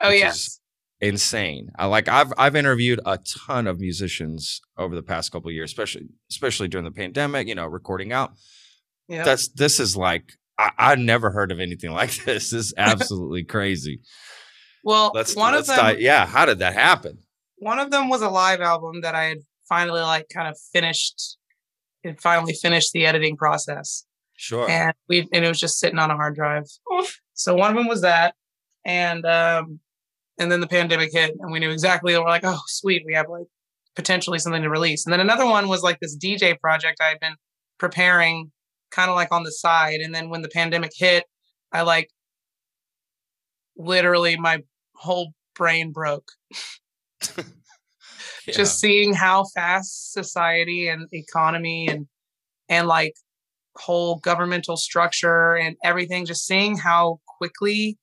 [0.00, 0.60] Oh yes.
[1.00, 1.70] Insane.
[1.78, 5.70] I like I've I've interviewed a ton of musicians over the past couple of years,
[5.70, 8.32] especially especially during the pandemic, you know, recording out.
[9.08, 9.22] Yeah.
[9.22, 12.50] That's this is like I, I never heard of anything like this.
[12.50, 14.00] This is absolutely crazy.
[14.84, 17.18] Well, Let's one let's of them di- yeah, how did that happen?
[17.60, 19.38] one of them was a live album that I had
[19.68, 21.36] finally like kind of finished
[22.04, 24.04] it finally finished the editing process.
[24.36, 24.70] Sure.
[24.70, 26.64] and we and it was just sitting on a hard drive.
[27.34, 28.34] So one of them was that,
[28.84, 29.80] and um,
[30.38, 32.16] and then the pandemic hit, and we knew exactly.
[32.16, 33.46] We're like, oh, sweet, we have like
[33.96, 35.04] potentially something to release.
[35.04, 37.34] And then another one was like this DJ project I had been
[37.78, 38.52] preparing,
[38.92, 40.00] kind of like on the side.
[40.00, 41.24] And then when the pandemic hit,
[41.72, 42.08] I like
[43.78, 44.62] literally my
[44.94, 46.32] whole brain broke.
[48.46, 48.54] Yeah.
[48.54, 52.06] just seeing how fast society and economy and
[52.68, 53.14] and like
[53.76, 57.98] whole governmental structure and everything just seeing how quickly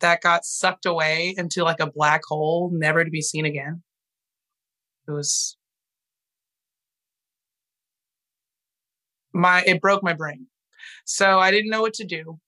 [0.00, 3.82] that got sucked away into like a black hole never to be seen again.
[5.08, 5.56] It was
[9.32, 10.46] my it broke my brain.
[11.04, 12.38] So i didn't know what to do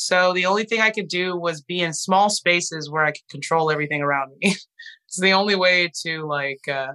[0.00, 3.28] so the only thing i could do was be in small spaces where i could
[3.30, 4.54] control everything around me
[5.06, 6.92] it's the only way to like uh,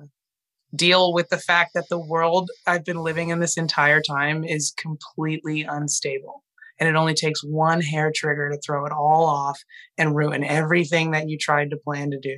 [0.75, 4.73] deal with the fact that the world I've been living in this entire time is
[4.77, 6.43] completely unstable.
[6.79, 9.59] And it only takes one hair trigger to throw it all off
[9.97, 12.37] and ruin everything that you tried to plan to do.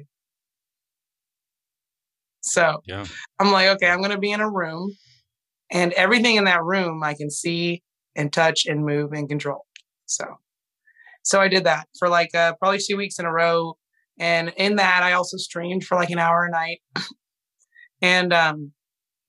[2.41, 3.05] So Yeah.
[3.39, 4.95] I'm like, okay, I'm going to be in a room
[5.71, 7.81] and everything in that room I can see
[8.15, 9.65] and touch and move and control.
[10.05, 10.25] So,
[11.25, 13.77] so I did that for like uh, probably two weeks in a row.
[14.19, 16.81] And in that, I also streamed for like an hour a night.
[18.01, 18.71] and, um,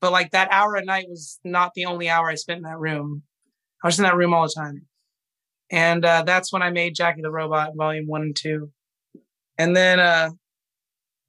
[0.02, 2.78] but like that hour a night was not the only hour I spent in that
[2.78, 3.22] room.
[3.82, 4.82] I was in that room all the time.
[5.70, 8.70] And uh, that's when I made Jackie the Robot Volume One and Two.
[9.58, 10.30] And then, uh,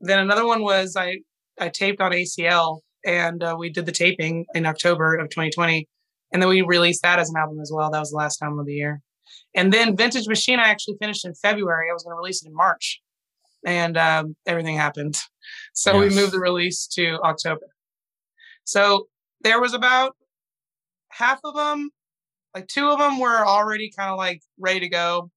[0.01, 1.19] then another one was I
[1.59, 5.87] I taped on ACL, and uh, we did the taping in October of 2020,
[6.31, 7.89] and then we released that as an album as well.
[7.89, 9.01] That was the last album of the year.
[9.55, 11.89] And then Vintage Machine, I actually finished in February.
[11.89, 13.01] I was going to release it in March,
[13.65, 15.17] and um, everything happened,
[15.73, 17.67] so we moved the release to October.
[18.63, 19.07] So
[19.41, 20.15] there was about
[21.09, 21.89] half of them,
[22.53, 25.31] like two of them were already kind of like ready to go.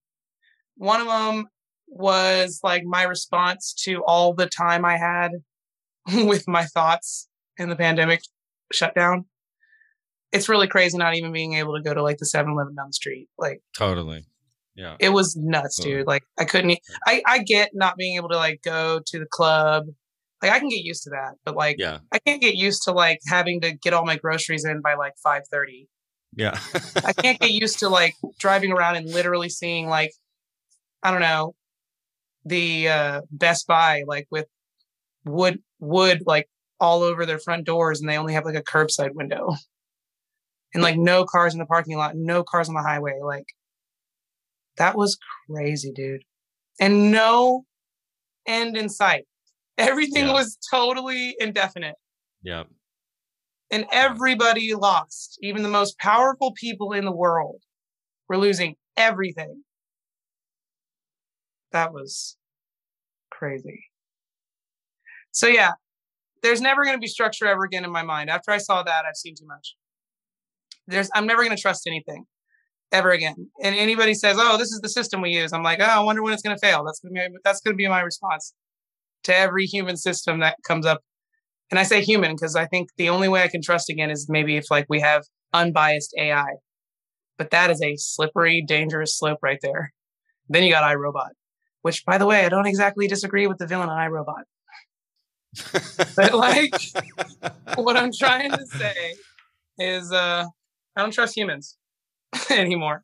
[0.75, 1.47] One of them
[1.87, 5.31] was like my response to all the time I had
[6.27, 7.27] with my thoughts
[7.57, 8.21] in the pandemic
[8.71, 9.25] shutdown.
[10.31, 12.87] It's really crazy not even being able to go to like the 7 Eleven down
[12.87, 13.27] the street.
[13.37, 14.25] Like, Totally.
[14.75, 14.95] Yeah.
[14.99, 15.95] it was nuts, Totally.
[15.97, 16.07] dude.
[16.07, 19.87] Like, I couldn't, I I get not being able to like go to the club.
[20.41, 21.99] Like, I can get used to that, but like, Yeah.
[22.11, 25.13] I can't get used to like having to get all my groceries in by like
[25.25, 25.87] 5:30.
[26.37, 26.57] Yeah.
[27.05, 30.13] I can't get used to like driving around and literally seeing like
[31.03, 31.55] I don't know
[32.45, 34.47] the uh Best Buy like with
[35.25, 39.13] wood wood like all over their front doors and they only have like a curbside
[39.13, 39.55] window.
[40.73, 43.45] And like no cars in the parking lot, no cars on the highway like
[44.77, 45.17] that was
[45.49, 46.21] crazy, dude.
[46.79, 47.65] And no
[48.47, 49.25] end in sight.
[49.77, 50.33] Everything Yeah.
[50.33, 51.95] was totally indefinite
[52.43, 52.63] yeah.
[53.69, 55.37] and everybody lost.
[55.41, 57.61] Even the most powerful people in the world
[58.29, 59.63] were losing everything.
[61.71, 62.37] That was
[63.29, 63.85] crazy.
[65.31, 65.71] So yeah,
[66.43, 68.29] there's never going to be structure ever again in my mind.
[68.29, 69.75] After I saw that, I've seen too much.
[70.91, 72.25] There's I'm never going to trust anything
[72.91, 73.49] ever again.
[73.63, 76.21] And anybody says, "Oh, this is the system we use," I'm like, "Oh, I wonder
[76.21, 78.53] when it's going to fail." That's going to be that's going to be my response
[79.23, 81.01] to every human system that comes up
[81.71, 84.27] and I say human because I think the only way I can trust again is
[84.29, 85.23] maybe if like we have
[85.53, 86.57] unbiased AI.
[87.37, 89.93] But that is a slippery, dangerous slope right there.
[90.49, 91.31] Then you got I, Robot,
[91.81, 94.43] which by the way, I don't exactly disagree with the villain on I, Robot.
[96.15, 96.75] But like
[97.75, 99.15] what I'm trying to say
[99.79, 100.45] is uh
[100.95, 101.77] I don't trust humans
[102.49, 103.03] anymore.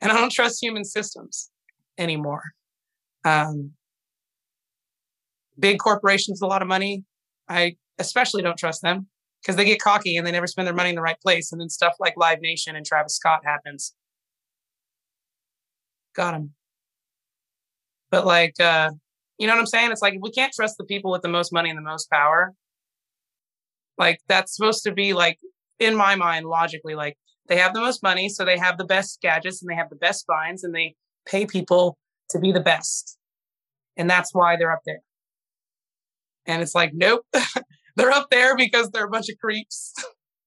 [0.00, 1.50] And I don't trust human systems
[1.98, 2.42] anymore.
[3.24, 3.72] Um,
[5.58, 7.04] big corporations, a lot of money.
[7.48, 9.08] I especially don't trust them
[9.42, 11.52] because they get cocky and they never spend their money in the right place.
[11.52, 13.94] And then stuff like Live Nation and Travis Scott happens.
[16.14, 16.54] Got him.
[18.10, 18.90] But like, uh,
[19.38, 19.92] you know what I'm saying?
[19.92, 22.54] It's like we can't trust the people with the most money and the most power.
[23.98, 25.38] Like that's supposed to be like
[25.78, 27.16] in my mind, logically, like
[27.48, 29.96] they have the most money, so they have the best gadgets and they have the
[29.96, 30.94] best spines and they
[31.26, 31.96] pay people
[32.30, 33.18] to be the best.
[33.96, 35.00] And that's why they're up there.
[36.46, 37.26] And it's like, nope,
[37.96, 39.94] they're up there because they're a bunch of creeps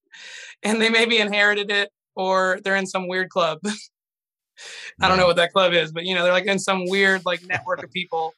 [0.64, 3.60] and they maybe inherited it or they're in some weird club.
[5.02, 7.26] I don't know what that club is, but you know, they're like in some weird
[7.26, 8.34] like network of people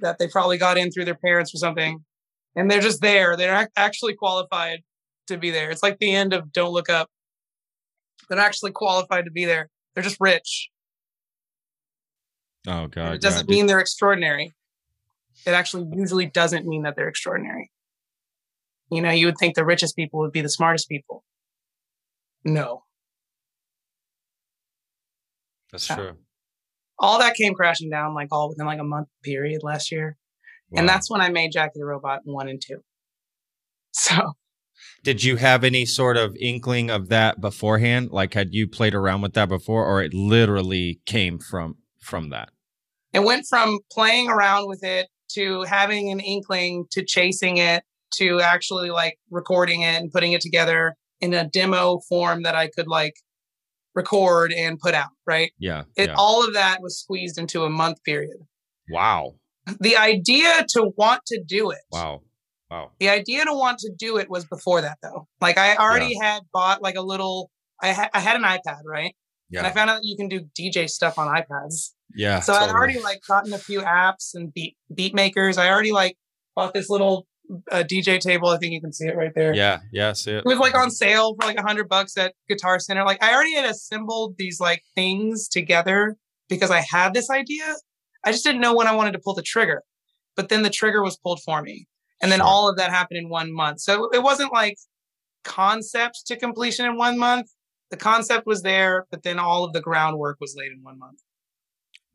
[0.00, 2.04] that they probably got in through their parents or something.
[2.54, 3.36] And they're just there.
[3.36, 4.80] They're actually qualified
[5.26, 5.70] to be there.
[5.70, 7.10] It's like the end of Don't Look Up.
[8.28, 9.70] They're actually qualified to be there.
[9.94, 10.70] They're just rich.
[12.66, 13.14] Oh God!
[13.14, 13.52] it doesn't God.
[13.52, 14.52] mean they're extraordinary.
[15.46, 17.70] It actually usually doesn't mean that they're extraordinary.
[18.90, 21.24] You know, you would think the richest people would be the smartest people.
[22.44, 22.84] No.
[25.72, 26.12] That's uh, true.
[26.98, 30.16] All that came crashing down like all within like a month period last year.
[30.70, 30.80] Wow.
[30.80, 32.78] And that's when I made Jackie the Robot one and two.
[33.98, 34.32] So
[35.02, 38.10] did you have any sort of inkling of that beforehand?
[38.10, 42.50] Like had you played around with that before or it literally came from from that?
[43.12, 47.82] It went from playing around with it to having an inkling to chasing it
[48.14, 52.68] to actually like recording it and putting it together in a demo form that I
[52.68, 53.14] could like
[53.94, 55.52] record and put out, right?
[55.58, 55.84] Yeah.
[55.96, 56.14] It yeah.
[56.16, 58.36] all of that was squeezed into a month period.
[58.90, 59.34] Wow.
[59.80, 61.80] The idea to want to do it.
[61.90, 62.22] Wow.
[62.70, 62.90] Wow.
[62.98, 65.28] The idea to want to do it was before that though.
[65.40, 66.34] Like I already yeah.
[66.34, 67.50] had bought like a little
[67.80, 69.14] I, ha- I had an iPad, right?
[69.50, 69.60] Yeah.
[69.60, 71.92] And I found out that you can do DJ stuff on iPads.
[72.14, 72.40] Yeah.
[72.40, 72.70] So totally.
[72.70, 75.58] I'd already like gotten a few apps and beat beat makers.
[75.58, 76.16] I already like
[76.54, 77.26] bought this little
[77.70, 78.48] uh, DJ table.
[78.48, 79.54] I think you can see it right there.
[79.54, 79.80] Yeah.
[79.92, 80.12] Yeah.
[80.12, 80.38] See it.
[80.38, 83.04] It was like on sale for like a hundred bucks at Guitar Center.
[83.04, 86.16] Like I already had assembled these like things together
[86.48, 87.74] because I had this idea.
[88.24, 89.82] I just didn't know when I wanted to pull the trigger.
[90.34, 91.86] But then the trigger was pulled for me.
[92.22, 92.46] And then sure.
[92.46, 93.80] all of that happened in one month.
[93.80, 94.78] So it wasn't like
[95.44, 97.48] concept to completion in one month.
[97.90, 101.20] The concept was there, but then all of the groundwork was laid in one month.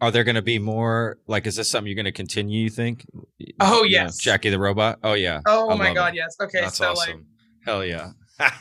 [0.02, 1.18] Are there going to be more?
[1.28, 2.64] Like, is this something you're going to continue?
[2.64, 3.06] You think?
[3.60, 4.98] Oh yes, Jackie the robot.
[5.04, 5.42] Oh yeah.
[5.46, 6.18] Oh I my god, it.
[6.18, 6.36] yes.
[6.42, 7.18] Okay, That's so awesome.
[7.18, 7.26] like,
[7.66, 8.10] hell yeah.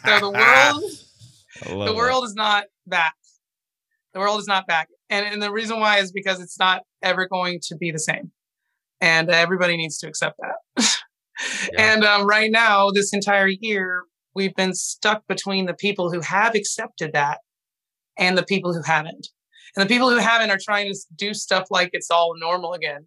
[0.05, 0.31] so the
[1.67, 2.27] world, the world that.
[2.27, 3.15] is not back.
[4.13, 7.27] The world is not back, and and the reason why is because it's not ever
[7.27, 8.33] going to be the same,
[9.01, 10.97] and everybody needs to accept that.
[11.77, 16.55] And um, right now, this entire year, we've been stuck between the people who have
[16.55, 17.39] accepted that
[18.19, 19.29] and the people who haven't.
[19.77, 23.07] And the people who haven't are trying to do stuff like it's all normal again,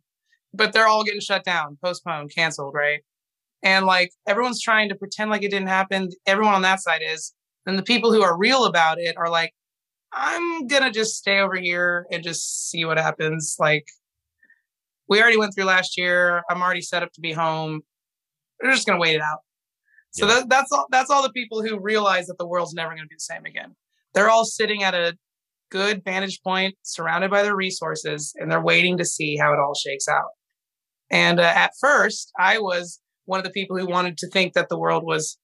[0.54, 3.02] but they're all getting shut down, postponed, canceled, right?
[3.63, 6.10] And like everyone's trying to pretend like it didn't happen.
[6.26, 7.34] Everyone on that side is.
[7.65, 9.54] And the people who are real about it are like,
[10.12, 13.56] I'm going to just stay over here and just see what happens.
[13.58, 13.86] Like,
[15.08, 16.43] we already went through last year.
[16.50, 17.82] I'm already set up to be home.
[18.61, 19.39] We're just going to wait it out.
[20.11, 20.35] So yeah.
[20.35, 20.85] that, that's all.
[20.91, 23.45] That's all the people who realize that the world's never going to be the same
[23.45, 23.75] again.
[24.13, 25.17] They're all sitting at a
[25.71, 29.73] good vantage point, surrounded by their resources, and they're waiting to see how it all
[29.73, 30.29] shakes out.
[31.09, 34.69] And uh, at first, I was one of the people who wanted to think that
[34.69, 35.37] the world was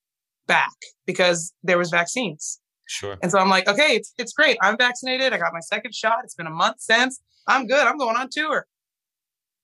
[0.48, 2.60] back because there was vaccines.
[2.88, 3.18] Sure.
[3.22, 4.58] And so I'm like, okay, it's it's great.
[4.62, 5.32] I'm vaccinated.
[5.32, 6.20] I got my second shot.
[6.24, 7.20] It's been a month since.
[7.48, 7.86] I'm good.
[7.86, 8.66] I'm going on tour.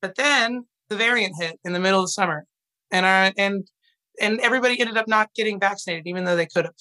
[0.01, 2.45] But then the variant hit in the middle of the summer,
[2.91, 3.67] and I and
[4.19, 6.75] and everybody ended up not getting vaccinated, even though they could have.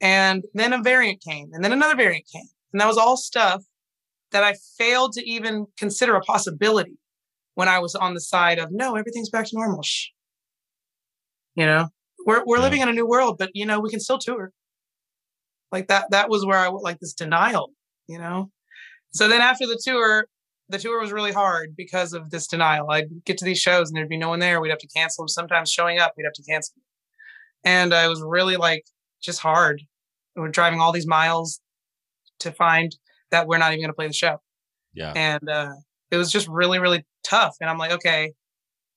[0.00, 3.62] And then a variant came, and then another variant came, and that was all stuff
[4.32, 6.98] that I failed to even consider a possibility
[7.54, 9.82] when I was on the side of no, everything's back to normal.
[9.82, 10.08] Shh.
[11.54, 11.88] You know,
[12.26, 12.62] we're we're yeah.
[12.62, 14.52] living in a new world, but you know, we can still tour.
[15.72, 17.70] Like that that was where I like this denial,
[18.08, 18.50] you know.
[19.12, 20.26] So then after the tour,
[20.68, 22.90] the tour was really hard because of this denial.
[22.90, 24.60] I'd get to these shows and there'd be no one there.
[24.60, 25.28] We'd have to cancel them.
[25.28, 26.74] Sometimes showing up, we'd have to cancel.
[27.64, 28.84] And I was really like
[29.22, 29.82] just hard.
[30.34, 31.60] We're driving all these miles
[32.40, 32.94] to find
[33.30, 34.38] that we're not even going to play the show.
[34.94, 35.12] Yeah.
[35.14, 35.72] And uh,
[36.10, 37.56] it was just really, really tough.
[37.60, 38.32] And I'm like, okay,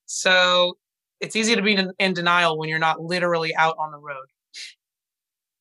[0.05, 0.77] so
[1.19, 4.27] it's easy to be in, in denial when you're not literally out on the road.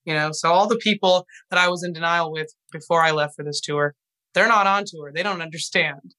[0.05, 3.35] You know, so all the people that I was in denial with before I left
[3.37, 3.94] for this tour,
[4.38, 5.11] they're not on tour.
[5.12, 6.14] They don't understand.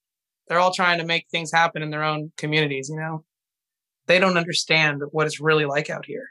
[0.50, 3.24] They're all trying to make things happen in their own communities, you know?
[4.08, 6.26] They don't understand what it's really like out here.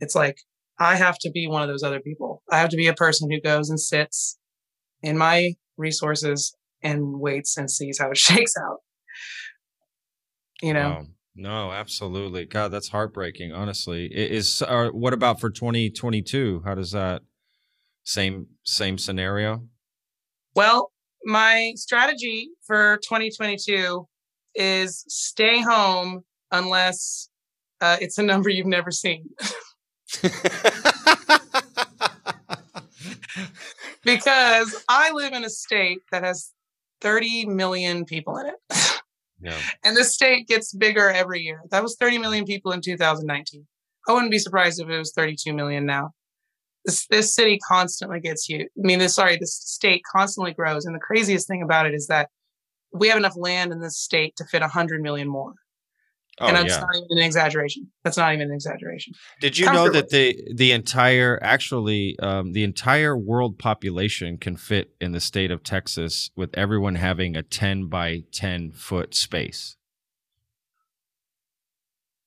[0.00, 0.38] It's like,
[0.78, 2.42] I have to be one of those other people.
[2.50, 4.38] I have to be a person who goes and sits
[5.02, 8.78] in my resources and waits and sees how it shakes out.
[10.62, 10.88] You know.
[10.88, 11.06] Wow.
[11.34, 12.46] No, absolutely.
[12.46, 13.52] God, that's heartbreaking.
[13.52, 16.62] Honestly, I- is uh, what about for 2022?
[16.64, 17.20] How does that
[18.04, 19.68] same same scenario?
[20.54, 20.92] Well,
[21.26, 24.06] my strategy for 2022
[24.54, 27.28] is stay home unless
[27.80, 29.28] uh, it's a number you've never seen.
[34.04, 36.52] because I live in a state that has
[37.00, 38.54] 30 million people in it.
[39.40, 39.58] yeah.
[39.84, 41.60] and the state gets bigger every year.
[41.70, 43.66] That was 30 million people in 2019.
[44.08, 46.12] I wouldn't be surprised if it was 32 million now.
[46.86, 48.68] This this city constantly gets huge.
[48.78, 52.06] I mean, this sorry, this state constantly grows, and the craziest thing about it is
[52.06, 52.30] that
[52.92, 55.54] we have enough land in this state to fit 100 million more.
[56.38, 56.80] Oh, and that's yeah.
[56.80, 57.90] not even an exaggeration.
[58.04, 59.14] That's not even an exaggeration.
[59.40, 64.94] Did you know that the the entire actually um, the entire world population can fit
[65.00, 69.76] in the state of Texas with everyone having a 10 by 10 foot space?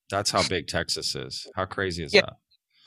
[0.10, 1.48] That's how big Texas is.
[1.56, 2.22] How crazy is Yeah.
[2.22, 2.34] that?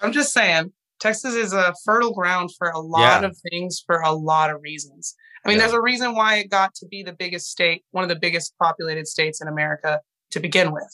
[0.00, 0.72] I'm just saying,
[1.02, 3.26] Texas is a fertile ground for a lot Yeah.
[3.28, 5.16] of things for a lot of reasons.
[5.44, 5.62] I mean, Yeah.
[5.64, 8.54] there's a reason why it got to be the biggest state, one of the biggest
[8.62, 10.84] populated states in America to begin with.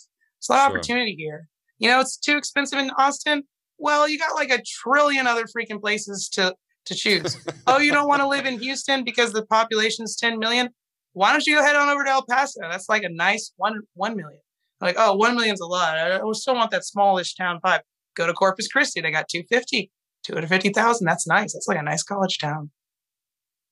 [0.41, 0.79] There's a lot of Sure.
[0.79, 1.47] opportunity here.
[1.79, 3.43] You know, it's too expensive in Austin.
[3.77, 6.55] Well, you got like a trillion other freaking places to
[6.87, 7.37] to choose.
[7.67, 10.71] oh, you don't want to live in Houston because the population's 10 million?
[11.13, 12.61] Why don't you go head on over to El Paso?
[12.63, 14.41] That's like a nice one one million.
[14.81, 15.99] Like, oh, one million's a lot.
[15.99, 17.81] I I still want that smallish town vibe.
[18.15, 19.03] Go to Corpus Christi.
[19.03, 19.91] They got 250,
[20.29, 21.07] 250,000.
[21.07, 21.53] That's nice.
[21.55, 22.71] That's like a nice college town.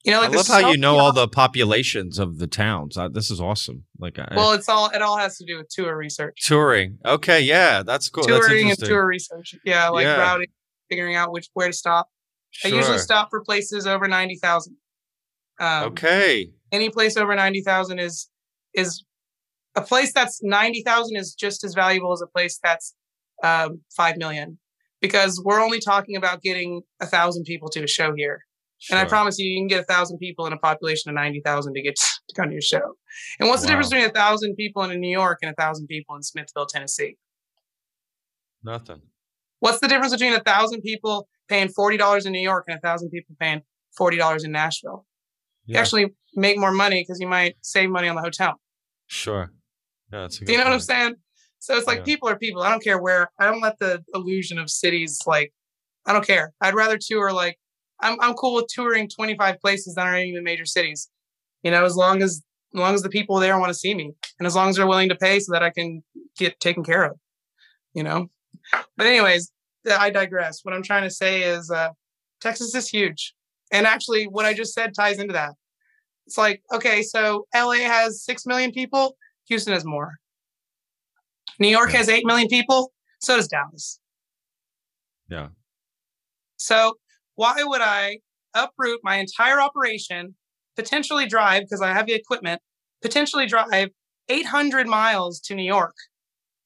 [0.04, 2.96] You know, like I love how so you know all the populations of the towns.
[2.96, 3.84] Uh, this is awesome.
[3.98, 6.38] Like I, Well, it's all it all has to do with tour research.
[6.44, 6.98] touring.
[7.04, 8.24] Okay, yeah, that's cool.
[8.26, 9.56] that's Touring and tour research.
[9.64, 10.18] Yeah, like Yeah.
[10.18, 10.46] routing,
[10.88, 12.08] figuring out which where to stop.
[12.64, 14.76] I usually stop for places over ninety thousand.
[15.58, 16.52] Um, Okay.
[16.70, 18.28] Any place over ninety thousand is
[18.74, 19.04] is
[19.74, 22.94] a place that's ninety thousand is just as valuable as a place that's
[23.42, 24.58] um, five million,
[25.00, 28.40] because we're only talking about getting a thousand people to a show here,
[28.90, 31.40] and I promise you, you can get a thousand people in a population of ninety
[31.44, 32.06] thousand to get to
[32.36, 32.94] come to your show.
[33.40, 36.14] And what's the difference between a thousand people in New York and a thousand people
[36.16, 37.16] in Smithville, Tennessee?
[38.62, 39.02] Nothing.
[39.60, 42.80] What's the difference between a thousand people paying forty dollars in New York and a
[42.80, 43.62] thousand people paying
[43.96, 45.06] forty dollars in Nashville?
[45.64, 48.54] You actually make more money because you might save money on the hotel.
[49.08, 49.52] Sure.
[50.12, 51.14] Yeah, that's a Do you know what I'm saying?
[51.58, 52.04] So it's like Yeah.
[52.04, 52.62] people are people.
[52.62, 53.30] I don't care where.
[53.38, 55.52] I don't let the illusion of cities like.
[56.06, 56.52] I don't care.
[56.60, 57.58] I'd rather tour like.
[58.00, 61.10] I'm I'm cool with touring 25 places that aren't even major cities.
[61.62, 62.42] You know, as long as
[62.74, 64.86] as long as the people there want to see me, and as long as they're
[64.86, 66.02] willing to pay so that I can
[66.36, 67.18] get taken care of.
[67.94, 68.28] You know.
[68.96, 69.50] But anyways,
[69.90, 70.60] I digress.
[70.62, 71.90] What I'm trying to say is, uh,
[72.40, 73.34] Texas is huge,
[73.72, 75.52] and actually, what I just said ties into that.
[76.26, 79.16] It's like, okay, so LA has six million people.
[79.48, 80.14] Houston has more.
[81.58, 81.98] New York Yeah.
[81.98, 82.92] has 8 million people.
[83.20, 83.98] So does Dallas.
[85.28, 85.48] Yeah.
[86.56, 86.94] So
[87.34, 88.18] why would I
[88.54, 90.34] uproot my entire operation,
[90.76, 92.60] potentially drive, because I have the equipment,
[93.02, 93.90] potentially drive
[94.28, 95.94] 800 miles to New York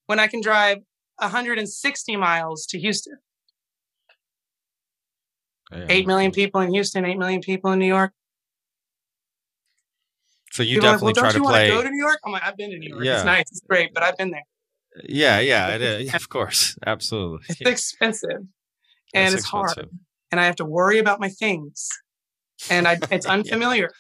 [0.07, 0.79] when I can drive
[1.19, 3.19] 160 miles to Houston?
[5.73, 5.87] Yeah.
[5.89, 8.13] 8 million people in Houston, 8 million people in New York.
[10.53, 11.69] So you People are like, definitely well, try don't to you want play.
[11.69, 12.19] to go to New York?
[12.25, 13.05] I'm like, I've been to New York.
[13.05, 13.17] Yeah.
[13.17, 13.45] It's nice.
[13.53, 14.43] It's great, but I've been there.
[15.09, 16.15] Yeah, yeah, it is.
[16.15, 17.47] of course, absolutely.
[17.49, 18.31] It's expensive
[19.15, 19.89] and That's it's hard.
[20.31, 21.89] and I have to worry about my things.
[22.71, 23.33] And I, it's Yeah.
[23.33, 23.91] unfamiliar.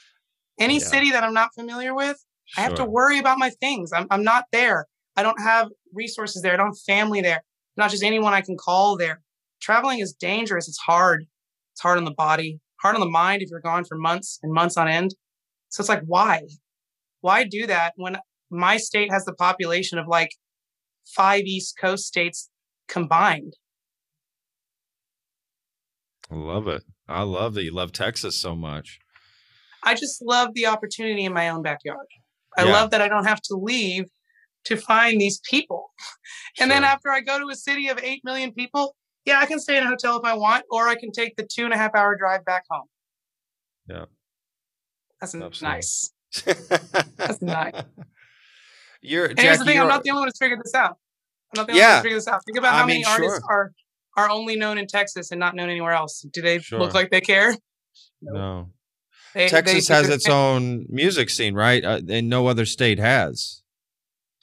[0.59, 0.87] Any Yeah.
[0.87, 2.17] city that I'm not familiar with,
[2.57, 3.93] I have to worry about my things.
[3.93, 4.87] I'm, I'm not there.
[5.17, 6.53] I don't have resources there.
[6.53, 7.43] I don't have family there.
[7.77, 9.23] Not just anyone I can call there.
[9.61, 10.69] Traveling is dangerous.
[10.69, 11.27] It's hard.
[11.73, 14.53] It's hard on the body, hard on the mind if you're gone for months and
[14.53, 15.15] months on end.
[15.69, 16.43] So it's like, why?
[17.21, 18.19] Why do that when
[18.51, 20.31] my state has the population of like
[21.07, 22.49] five East Coast states
[22.89, 23.55] combined?
[26.31, 26.85] I love it.
[27.09, 29.01] I love that you love Texas so much.
[29.83, 32.07] I just love the opportunity in my own backyard.
[32.57, 32.73] I Yeah.
[32.73, 34.05] love that I don't have to leave
[34.65, 35.93] to find these people.
[36.61, 39.59] And then after I go to a city of 8 million people, yeah, I can
[39.59, 41.77] stay in a hotel if I want, or I can take the two and a
[41.77, 42.87] half hour drive back home.
[43.89, 44.05] Yeah.
[45.21, 45.69] That's Absolutely.
[45.69, 46.13] nice.
[47.17, 47.75] That's nice.
[49.03, 50.97] You're And here's the Jackie, thing I'm not the only one who's figured this out.
[51.55, 51.89] I'm not the only Yeah.
[51.89, 52.45] one who's figured this out.
[52.45, 53.51] Think about I how mean, many artists sure.
[53.51, 53.73] are
[54.17, 56.21] are only known in Texas and not known anywhere else.
[56.33, 56.79] Do they Sure.
[56.81, 57.55] look like they care?
[58.21, 58.71] no.
[59.35, 61.85] They, Texas they- has they're- its own music scene, right?
[61.85, 63.63] Uh, and no other state has.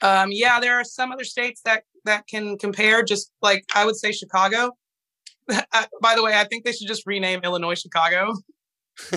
[0.00, 3.02] Um, yeah, there are some other states that that can compare.
[3.02, 4.76] Just like I would say, Chicago.
[6.02, 8.32] By the way, I think they should just rename Illinois Chicago.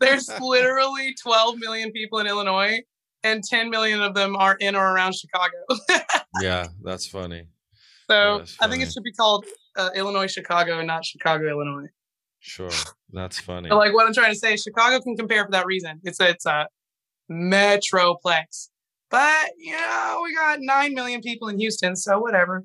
[0.00, 2.80] There's literally 12 million people in Illinois,
[3.24, 5.56] and 10 million of them are in or around Chicago.
[6.40, 7.46] yeah, that's funny.
[8.08, 9.46] So That's I think it should be called
[9.76, 11.88] uh, Illinois Chicago and not Chicago Illinois.
[12.40, 12.70] Sure,
[13.12, 13.68] that's funny.
[13.68, 16.00] So like what I'm trying to say, Chicago can compare for that reason.
[16.02, 16.66] It's a, it's a
[17.30, 18.68] metroplex,
[19.10, 22.64] but you know we got nine million people in Houston, so whatever.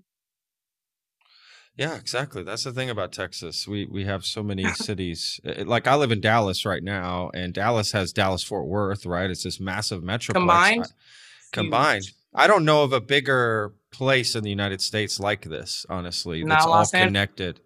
[1.78, 2.42] Yeah, exactly.
[2.42, 3.68] That's the thing about Texas.
[3.68, 5.40] We we have so many cities.
[5.46, 9.30] Uh, Like I live in Dallas right now, and Dallas has Dallas Fort Worth, right?
[9.30, 10.34] It's this massive metroplex.
[10.34, 10.86] Combined?
[10.86, 10.94] I-
[11.54, 12.06] combined.
[12.34, 16.44] I don't know of a bigger place in the United States like this, honestly.
[16.44, 17.08] Not That's all Los Angeles?
[17.10, 17.62] connected.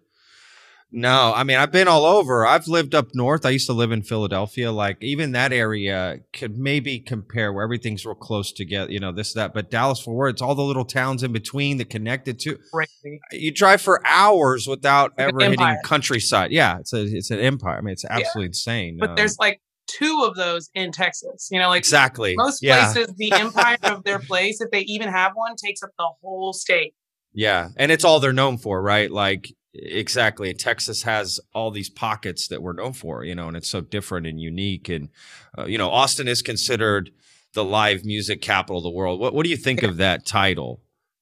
[0.94, 2.46] No, I mean I've been all over.
[2.46, 3.46] I've lived up north.
[3.46, 4.70] I used to live in Philadelphia.
[4.70, 8.92] Like even that area could maybe compare where everything's real close together.
[8.92, 9.54] You know this that.
[9.54, 13.20] But Dallas Fort Worth, it's all the little towns in between that connected to Crazy.
[13.32, 16.52] you drive for hours without an ever hitting countryside.
[16.52, 17.78] Yeah, it's a it's an empire.
[17.78, 18.98] I mean, it's absolutely insane.
[19.00, 21.48] But Um, there's like two of those in Texas.
[21.50, 25.08] You know, like exactly most yeah, places, the empire of their place, if they even
[25.08, 26.92] have one, takes up the whole state.
[27.32, 29.10] yeah, and it's all they're known for, right?
[29.10, 30.50] Like exactly.
[30.50, 33.80] And Texas has all these pockets that we're known for, you know, and it's so
[33.80, 34.88] different and unique.
[34.88, 35.08] And
[35.56, 37.10] uh, you know, Austin is considered
[37.54, 39.20] the live music capital of the world.
[39.20, 40.80] What what do you think of that title?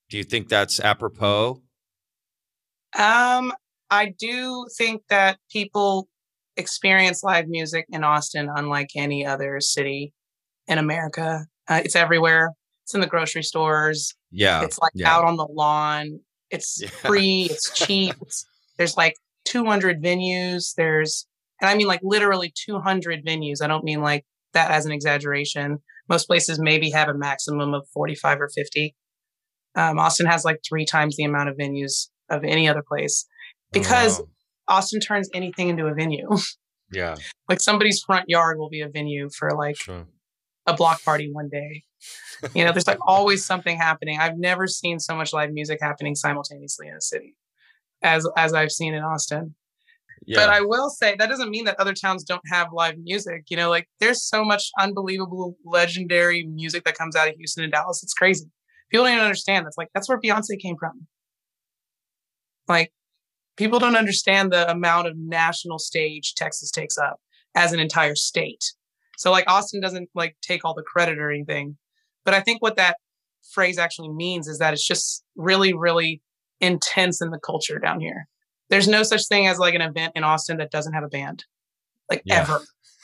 [0.09, 1.63] Do you think that's apropos?
[2.99, 3.53] Um,
[3.91, 6.09] I do think that people
[6.57, 10.13] experience live music in Austin unlike any other city
[10.67, 11.47] in America.
[11.69, 12.53] Uh, it's everywhere.
[12.85, 14.15] It's in the grocery stores.
[14.31, 15.15] Yeah, it's like yeah.
[15.15, 16.21] out on the lawn.
[16.51, 16.89] It's Yeah.
[16.89, 17.49] free.
[17.51, 18.15] It's cheap.
[18.23, 18.47] It's,
[18.79, 20.75] there's like 200 venues.
[20.77, 21.27] There's,
[21.61, 23.63] and I mean like literally 200 venues.
[23.63, 25.79] I don't mean like that as an exaggeration.
[26.09, 28.95] Most places maybe have a maximum of 45 or 50.
[29.77, 33.27] Um, Austin has like three times the amount of venues of any other place
[33.73, 34.27] because wow.
[34.69, 36.29] Austin turns anything into a venue.
[36.93, 37.15] yeah,
[37.49, 40.07] like somebody's front yard will be a venue for like sure.
[40.67, 41.85] A block party one day.
[42.55, 44.19] You know, there's like always something happening.
[44.19, 47.37] I've never seen so much live music happening simultaneously in a city
[48.03, 49.55] as as I've seen in Austin.
[50.27, 53.45] Yeah, But I will say that doesn't mean that other towns don't have live music.
[53.49, 57.73] You know, like there's so much unbelievable legendary music that comes out of Houston and
[57.73, 58.03] Dallas.
[58.03, 58.51] It's crazy.
[58.91, 59.67] People don't even understand.
[59.67, 61.07] That's like that's where Beyonce came from.
[62.69, 62.93] Like
[63.57, 67.21] people don't understand the amount of national stage Texas takes up
[67.55, 68.73] as an entire state.
[69.21, 71.77] So like Austin doesn't like take all the credit or anything.
[72.25, 72.97] But I think what that
[73.53, 76.23] phrase actually means is that it's just really, really
[76.59, 78.27] intense in the culture down here.
[78.71, 81.45] There's no such thing as like an event in Austin that doesn't have a band.
[82.09, 82.41] Like Yeah.
[82.41, 82.61] ever.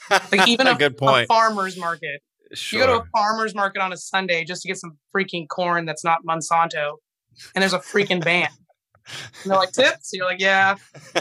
[0.31, 1.25] Like even a, good point.
[1.25, 2.23] a farmer's market.
[2.53, 2.79] Sure.
[2.79, 5.85] You go to a farmer's market on a Sunday just to get some freaking corn
[5.85, 6.93] that's not Monsanto,
[7.53, 8.49] and there's a freaking band.
[9.43, 10.11] And they're like, tips?
[10.13, 10.75] You're like, yeah,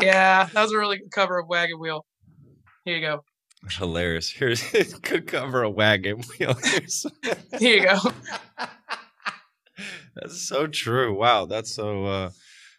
[0.00, 0.48] yeah.
[0.52, 2.04] That was a really good cover of Wagon Wheel.
[2.86, 3.24] Here you go.
[3.68, 4.30] Hilarious.
[4.30, 6.54] Here's it could cover a wagon wheel.
[7.58, 7.98] Here you go.
[10.14, 11.18] that's so true.
[11.18, 12.04] Wow, that's so.
[12.06, 12.30] uh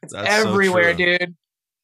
[0.02, 1.18] It's That's everywhere, true.
[1.18, 1.36] dude.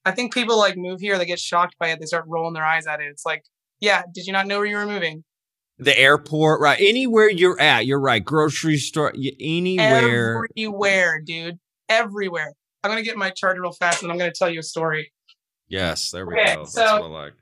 [0.06, 2.66] I think people like move here, they get shocked by it, they start rolling their
[2.66, 3.06] eyes at it.
[3.06, 3.44] It's like,
[3.80, 5.24] yeah, did you not know where you were moving?
[5.80, 6.80] The airport, right?
[6.80, 8.24] Anywhere you're at, you're right.
[8.24, 10.46] Grocery store, anywhere.
[10.58, 11.58] Everywhere, dude.
[11.90, 12.54] Everywhere.
[12.84, 15.12] I'm gonna get my charger real fast and I'm gonna tell you a story.
[15.68, 16.62] yes, there we Okay, go.
[16.62, 17.34] That's so- what I like.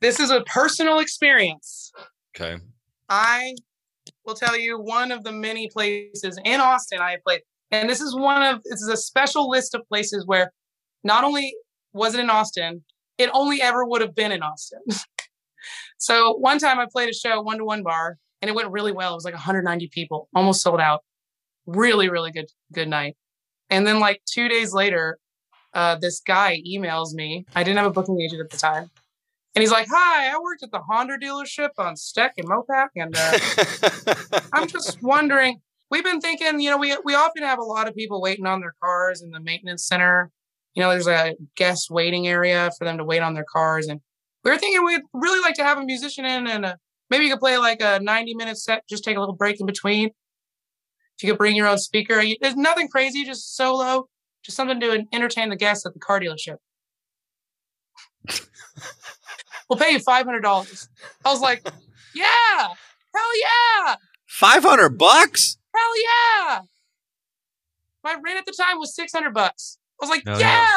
[0.00, 1.92] This is a personal experience.
[2.36, 2.62] Okay.
[3.08, 3.54] I
[4.24, 7.42] will tell you one of the many places in Austin I have played.
[7.70, 10.52] And this is one of this is a special list of places where
[11.02, 11.54] not only
[11.92, 12.84] was it in Austin,
[13.18, 14.80] it only ever would have been in Austin.
[15.98, 18.92] so one time I played a show one to one bar and it went really
[18.92, 19.12] well.
[19.12, 21.02] It was like 190 people, almost sold out.
[21.66, 23.16] Really, really good good night.
[23.70, 25.18] And then like two days later,
[25.72, 27.46] uh, this guy emails me.
[27.54, 28.90] I didn't have a booking agent at the time.
[29.54, 32.88] And he's like, Hi, I worked at the Honda dealership on Steck and Mopac.
[32.96, 37.64] And uh, I'm just wondering, we've been thinking, you know, we, we often have a
[37.64, 40.30] lot of people waiting on their cars in the maintenance center.
[40.74, 43.86] You know, there's a guest waiting area for them to wait on their cars.
[43.86, 44.00] And
[44.42, 46.74] we were thinking we'd really like to have a musician in and uh,
[47.10, 49.66] maybe you could play like a 90 minute set, just take a little break in
[49.66, 50.08] between.
[51.16, 54.08] If you could bring your own speaker, You- there's nothing crazy, just solo,
[54.44, 56.56] just something to entertain the guests at the car dealership.
[59.68, 60.88] we'll pay you $500.
[61.24, 61.62] I was like,
[62.14, 62.26] yeah,
[62.58, 63.96] hell yeah.
[64.26, 65.58] Five hundred bucks.
[65.74, 66.60] Hell yeah!
[68.02, 69.78] My rent at the time was six hundred bucks.
[70.00, 70.76] I was like, oh, Hell yeah,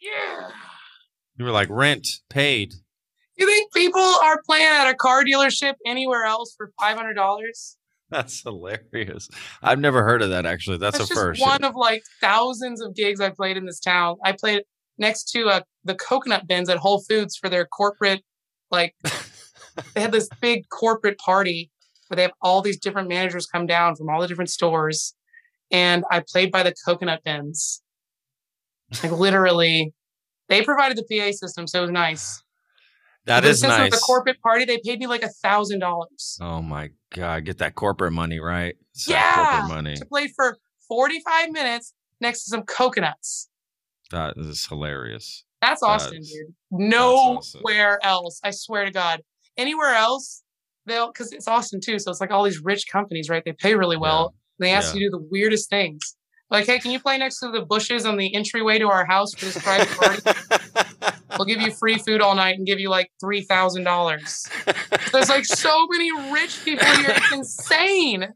[0.00, 0.40] yeah.
[0.40, 0.48] yeah.
[1.36, 2.74] You were like rent paid.
[3.36, 7.76] You think people are playing at a car dealership anywhere else for five hundred dollars?
[8.10, 9.28] That's hilarious.
[9.62, 10.78] I've never heard of that actually.
[10.78, 11.40] That's, That's a just first.
[11.40, 14.16] one of like thousands of gigs I played in this town.
[14.24, 14.62] I played
[15.00, 18.22] next to uh, the coconut bins at Whole Foods for their corporate
[18.70, 18.94] Like
[19.94, 21.70] they had this big corporate party
[22.06, 25.14] where they have all these different managers come down from all the different stores,
[25.72, 27.82] and I played by the coconut bins.
[29.02, 29.92] Like literally,
[30.48, 32.42] they provided the PA system, so it was nice.
[33.26, 33.96] That is But is since it nice.
[33.96, 37.74] a corporate party, they paid me like a thousand dollars oh my god, get that
[37.74, 38.74] corporate money right.
[38.94, 39.34] It's Yeah.
[39.34, 39.96] corporate money.
[39.96, 43.48] to play for forty-five minutes next to some coconuts.
[44.10, 45.44] That is hilarious.
[45.60, 46.94] That's Austin, That's- dude.
[46.94, 47.60] awesome.
[47.62, 48.40] Nowhere else.
[48.42, 49.20] I swear to God.
[49.56, 50.42] Anywhere else,
[50.86, 51.98] they'll because it's Austin too.
[51.98, 53.44] So it's like all these rich companies, right?
[53.44, 54.34] They pay really well.
[54.58, 55.00] and they ask yeah.
[55.00, 56.16] you to do the weirdest things.
[56.50, 59.32] Like, hey, can you play next to the bushes on the entryway to our house
[59.34, 60.22] for this private party?
[61.38, 64.48] we'll give you free food all night and give you like three thousand dollars.
[65.12, 67.10] There's like so many rich people here.
[67.16, 68.28] It's insane.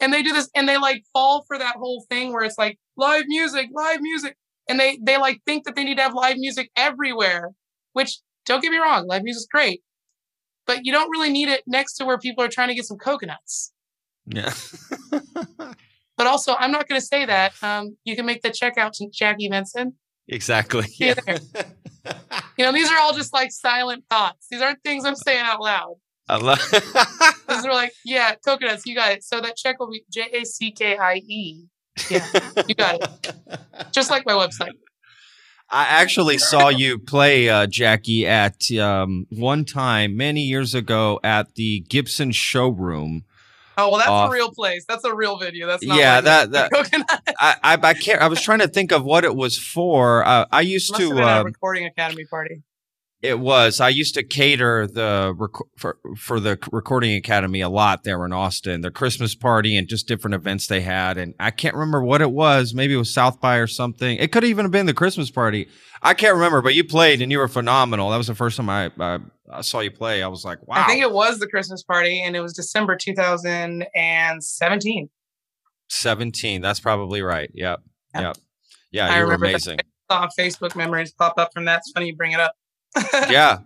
[0.00, 2.78] And they do this and they like fall for that whole thing where it's like
[2.96, 4.36] live music, live music.
[4.70, 7.50] And they they like think that they need to have live music everywhere,
[7.92, 9.82] which don't get me wrong, live music's great.
[10.66, 12.98] But you don't really need it next to where people are trying to get some
[12.98, 13.72] coconuts.
[14.26, 14.54] yeah.
[16.16, 17.54] But also, I'm not going to say that.
[17.62, 19.94] Um, you can make the check out to Jackie Venson.
[20.28, 20.84] exactly.
[20.98, 21.38] You Yeah.
[22.58, 24.46] You know, these are all just like silent thoughts.
[24.50, 25.94] These aren't things I'm saying out loud.
[26.28, 29.24] I love These are like, yeah, coconuts, you got it.
[29.24, 31.64] So that check will be J A C K I E.
[32.10, 32.26] Yeah,
[32.68, 33.34] you got it.
[33.92, 34.72] Just like my website.
[35.72, 41.54] I actually saw you play uh, Jackie at um, one time many years ago at
[41.54, 43.24] the Gibson showroom.
[43.78, 44.28] Oh well, that's Off.
[44.30, 44.84] a real place.
[44.88, 45.66] That's a real video.
[45.68, 46.70] That's not Yeah, that- that-
[47.38, 48.20] I, I I can't.
[48.20, 50.24] I was trying to think of what it was for.
[50.26, 51.14] Uh, I used Must have to.
[51.16, 52.62] been a Um, recording academy party.
[53.22, 53.80] It was.
[53.80, 58.32] I used to cater the rec- for for the recording academy a lot there in
[58.32, 58.80] Austin.
[58.80, 61.18] The Christmas party and just different events they had.
[61.18, 62.72] And I can't remember what it was.
[62.72, 64.16] Maybe it was South by or something.
[64.16, 65.68] It could even have been the Christmas party.
[66.02, 66.62] I can't remember.
[66.62, 68.08] But you played and you were phenomenal.
[68.10, 69.18] That was the first time I I,
[69.52, 70.22] I saw you play.
[70.22, 70.76] I was like, wow.
[70.78, 75.10] I think it was the Christmas party, and it was December 2017.
[75.88, 76.62] 17.
[76.62, 77.50] That's probably right.
[77.52, 77.80] Yep.
[78.14, 78.20] Yeah.
[78.20, 78.36] Yep.
[78.92, 79.50] Yeah, I you were remember that.
[79.50, 79.78] amazing.
[80.10, 81.78] Saw Facebook memories pop up from that.
[81.78, 82.54] It's funny you bring it up.
[83.30, 83.58] Yeah.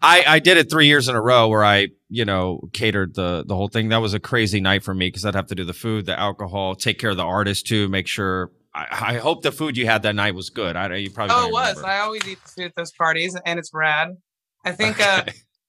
[0.00, 3.44] I, I did it three years in a row where I, you know, catered the
[3.46, 3.90] the whole thing.
[3.90, 6.18] That was a crazy night for me because I'd have to do the food, the
[6.18, 8.50] alcohol, take care of the artist too, make sure.
[8.74, 10.76] I, I hope the food you had that night was good.
[10.76, 11.76] I you probably Oh, it was.
[11.76, 11.88] remember.
[11.88, 14.16] I always eat food at those parties, and it's rad.
[14.64, 14.98] I think.
[15.00, 15.24] uh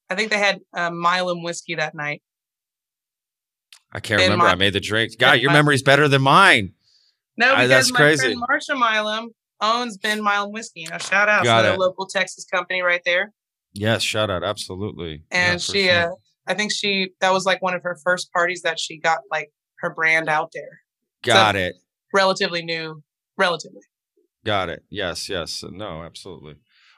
[0.09, 2.21] I think they had uh, Milam whiskey that night.
[3.91, 4.45] I can't remember.
[4.45, 5.15] my- I made the drinks.
[5.15, 6.73] God, your my- memory's better than mine.
[7.37, 8.21] No, I- because that's my crazy.
[8.35, 9.29] friend Marsha Milam
[9.61, 10.81] owns Ben Milam Whiskey.
[10.81, 13.33] You know, shout out Got to the local Texas company right there.
[13.73, 15.23] Yes, shout out, absolutely.
[15.31, 16.11] And for she, sure.
[16.11, 16.15] uh,
[16.47, 19.51] I think she that was like one of her first parties that she got like
[19.79, 20.81] her brand out there.
[21.23, 21.75] got it.
[22.13, 23.01] Relatively new,
[23.37, 23.81] relatively.
[24.45, 24.83] Got it.
[24.89, 25.63] Yes, yes.
[25.67, 26.55] No, absolutely.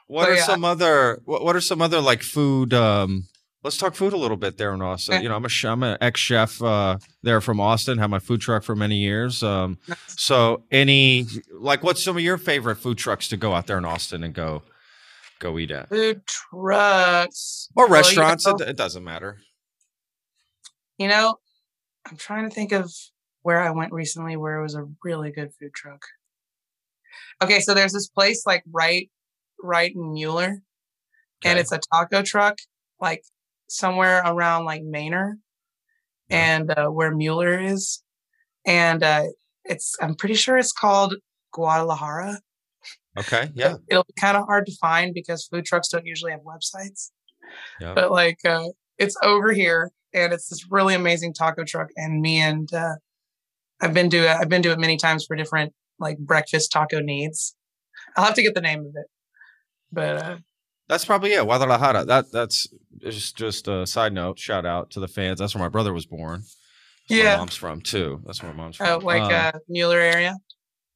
[0.08, 0.42] What So, are yeah.
[0.44, 3.26] some other what, what are some other like food um
[3.66, 5.14] let's talk food a little bit there in Austin.
[5.16, 5.24] Okay.
[5.24, 8.40] You know, I'm a I'm an ex chef uh there from Austin, had my food
[8.40, 9.42] truck for many years.
[9.42, 9.98] Um Nice.
[10.06, 13.84] so any like what's some of your favorite food trucks to go out there in
[13.84, 14.62] Austin and go
[15.40, 15.88] go eat at?
[15.88, 19.38] Food trucks Or Well, you restaurants, know- it, it doesn't matter.
[20.98, 21.36] You know,
[22.08, 22.90] I'm trying to think of
[23.42, 26.02] where I went recently where it was a really good food truck.
[27.42, 29.10] Okay, so there's this place like right
[29.62, 30.62] right in Mueller.
[31.44, 32.58] And it's a taco truck,
[33.00, 33.22] like
[33.68, 35.38] somewhere around like Manor
[36.30, 38.02] and uh, where Mueller is.
[38.66, 39.24] And uh,
[39.64, 41.14] it's I'm pretty sure it's called
[41.52, 42.40] Guadalajara.
[43.18, 43.76] Okay, yeah.
[43.88, 47.10] It'll be kind of hard to find because food trucks don't usually have websites.
[47.80, 47.94] Yeah.
[47.94, 52.38] But like uh it's over here and it's this really amazing taco truck and me
[52.38, 52.96] and uh
[53.80, 57.00] I've been to it I've been to it many times for different like breakfast taco
[57.00, 57.54] needs.
[58.16, 59.06] I'll have to get the name of it.
[59.92, 60.36] But uh
[60.88, 61.42] That's probably it.
[61.44, 62.04] Guadalajara.
[62.04, 62.68] That that's
[63.00, 64.38] just just a side note.
[64.38, 65.38] Shout out to the fans.
[65.40, 66.40] That's where my brother was born.
[66.42, 67.32] That's where Yeah.
[67.34, 68.20] my mom's from too.
[68.24, 68.86] That's where my mom's from.
[68.88, 70.34] oh like Um, uh Mueller area.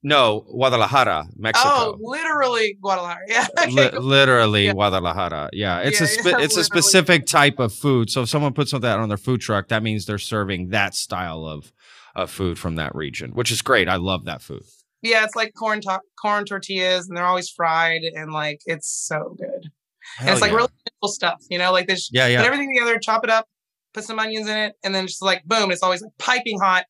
[0.03, 1.68] no, Guadalajara, Mexico.
[1.68, 3.24] Oh, literally Guadalajara.
[3.28, 3.47] Yeah.
[3.68, 4.72] Li- literally Yeah.
[4.72, 5.51] Guadalajara.
[5.53, 8.11] Yeah, it's Yeah, a spe- yeah, it's a specific type of food.
[8.11, 11.45] So if someone puts that on their food truck, that means they're serving that style
[11.45, 11.72] of
[12.16, 13.88] of food from that region, which is great.
[13.88, 14.62] I love that food.
[15.03, 19.36] yeah, it's like corn to- corn tortillas and they're always fried and like it's so
[19.38, 19.70] good.
[20.18, 20.56] And it's like yeah.
[20.56, 23.46] really simple stuff, you know, like this yeah, put everything together, chop it up,
[23.94, 26.84] put some onions in it, and then just like boom, it's always like piping hot.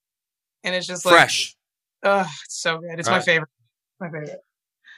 [0.65, 1.57] And it's just like Fresh.
[2.05, 2.99] Ugh, it's so good.
[2.99, 3.25] It's my Right.
[3.25, 3.51] favorite.
[4.01, 4.41] My favorite.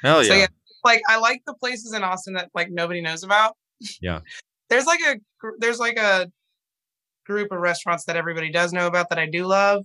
[0.03, 0.41] Hell So yeah.
[0.41, 0.47] yeah,
[0.85, 3.57] like I like the places in Austin that like nobody knows about.
[4.01, 4.21] Yeah.
[4.71, 5.17] There's like a
[5.59, 6.31] there's like a
[7.27, 9.85] group of restaurants that everybody does know about that I do love.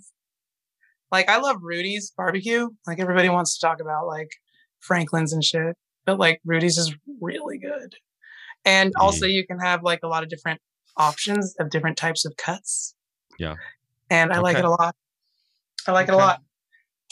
[1.11, 2.69] Like I love Rudy's barbecue.
[2.85, 4.29] Like everybody wants to talk about like
[4.79, 5.75] Franklin's and shit,
[6.05, 7.95] but like Rudy's is really good.
[8.67, 10.59] And also, you can have like a lot of different
[10.97, 12.95] options of different types of cuts.
[13.39, 13.55] Yeah.
[14.09, 14.95] And I like it a lot.
[15.87, 16.41] I like it a lot.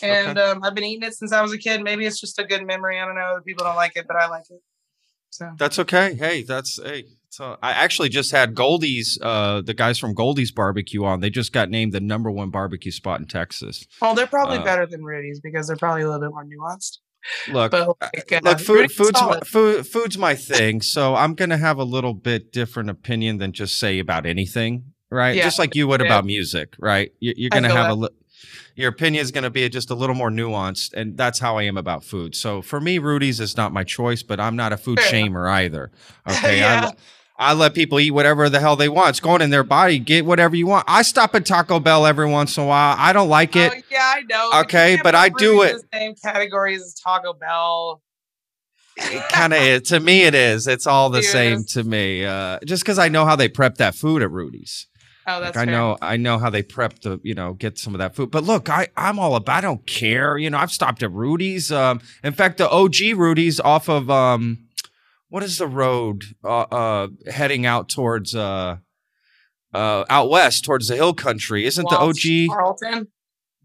[0.03, 1.81] And um, I've been eating it since I was a kid.
[1.81, 2.99] Maybe it's just a good memory.
[2.99, 3.39] I don't know.
[3.45, 4.61] People don't like it, but I like it.
[5.29, 6.15] So That's okay.
[6.15, 7.05] Hey, that's hey.
[7.29, 11.19] So I actually just had Goldee's, uh, the guys from Goldee's Barbecue on.
[11.19, 13.85] They just got named the number one barbecue spot in Texas.
[14.01, 16.99] well, they're probably Uh, better than Rudy's because they're probably a little bit more nuanced.
[17.47, 20.81] Look, But like, uh, look, food, food's my, food, food's my thing.
[20.81, 25.35] So I'm gonna have a little bit different opinion than just say about anything, right?
[25.35, 25.43] Yeah.
[25.43, 26.07] Just like you would Yeah.
[26.07, 27.11] about music, right?
[27.19, 28.09] You, you're gonna have a li-
[28.75, 31.77] your opinion is gonna be just a little more nuanced, and that's how I am
[31.77, 32.35] about food.
[32.35, 35.49] So for me, Rudy's is not my choice, but I'm not a food Fair shamer
[35.49, 35.91] either.
[36.29, 36.85] Okay, Yeah.
[36.87, 36.93] le-
[37.37, 39.09] I let people eat whatever the hell they want.
[39.09, 39.99] It's going in their body.
[39.99, 40.85] Get whatever you want.
[40.87, 42.95] I stop at Taco Bell every once in a while.
[42.97, 43.73] I don't like it.
[43.75, 44.61] Oh, yeah, I know.
[44.61, 45.73] Okay, but I do it.
[45.73, 48.01] The same categories as Taco Bell.
[48.95, 49.81] it kind of is.
[49.89, 50.65] To me, it is.
[50.67, 51.65] It's all the It same is.
[51.73, 52.23] to me.
[52.23, 54.87] Uh, just because I know how they prep that food at Rudy's.
[55.27, 57.93] Oh, that's Like I know, I know how they prep the, you know, get some
[57.95, 58.31] of that food.
[58.31, 59.57] But look, I, I'm all about.
[59.57, 60.37] I don't care.
[60.37, 61.71] You know, I've stopped at Rudy's.
[61.71, 64.64] Um, in fact, the OG Rudy's off of um,
[65.35, 66.23] what is the road?
[66.45, 68.77] Uh, uh heading out towards uh,
[69.73, 71.65] uh, out west towards the hill country.
[71.65, 72.55] Isn't the OG?
[72.55, 73.09] Carlton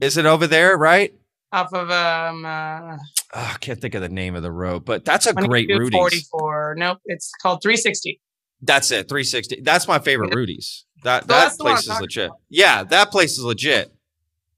[0.00, 0.76] Is it over there?
[0.76, 1.14] Right?
[1.52, 2.96] off of um uh,
[3.32, 6.26] Oh, I can't think of the name of the road, but that's a great Rudy's.
[6.28, 6.74] 44.
[6.76, 8.20] Nope, it's called 360.
[8.62, 9.08] That's it.
[9.08, 9.60] 360.
[9.60, 10.34] That's my favorite.
[10.34, 10.86] Rudy's.
[11.04, 12.26] That So that that's the one place is legit.
[12.26, 12.38] about.
[12.48, 13.94] Yeah, that place is legit.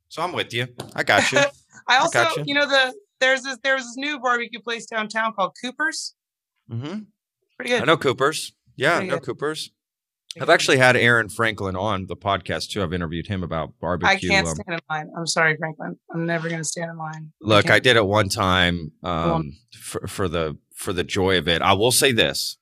[0.09, 0.67] So I'm with you.
[0.97, 1.41] I got you.
[1.89, 2.45] I also, gotcha.
[2.47, 6.15] you know, the there's this there's this new barbecue place downtown called Cooper's.
[6.73, 6.99] Hmm
[7.57, 7.83] Pretty good.
[7.83, 8.53] I know Cooper's.
[8.77, 9.27] Yeah, I Pretty know good.
[9.27, 9.70] Cooper's.
[10.41, 12.83] I've actually had Aaron Franklin on the podcast too.
[12.83, 14.31] I've interviewed him about barbecue.
[14.31, 15.12] I can't um, stand in line.
[15.16, 15.99] I'm sorry, Franklin.
[16.12, 17.33] I'm never gonna stand in line.
[17.43, 17.85] look, I can't.
[17.85, 21.61] did it one time um, for, for the for the joy of it.
[21.61, 22.57] I will say this,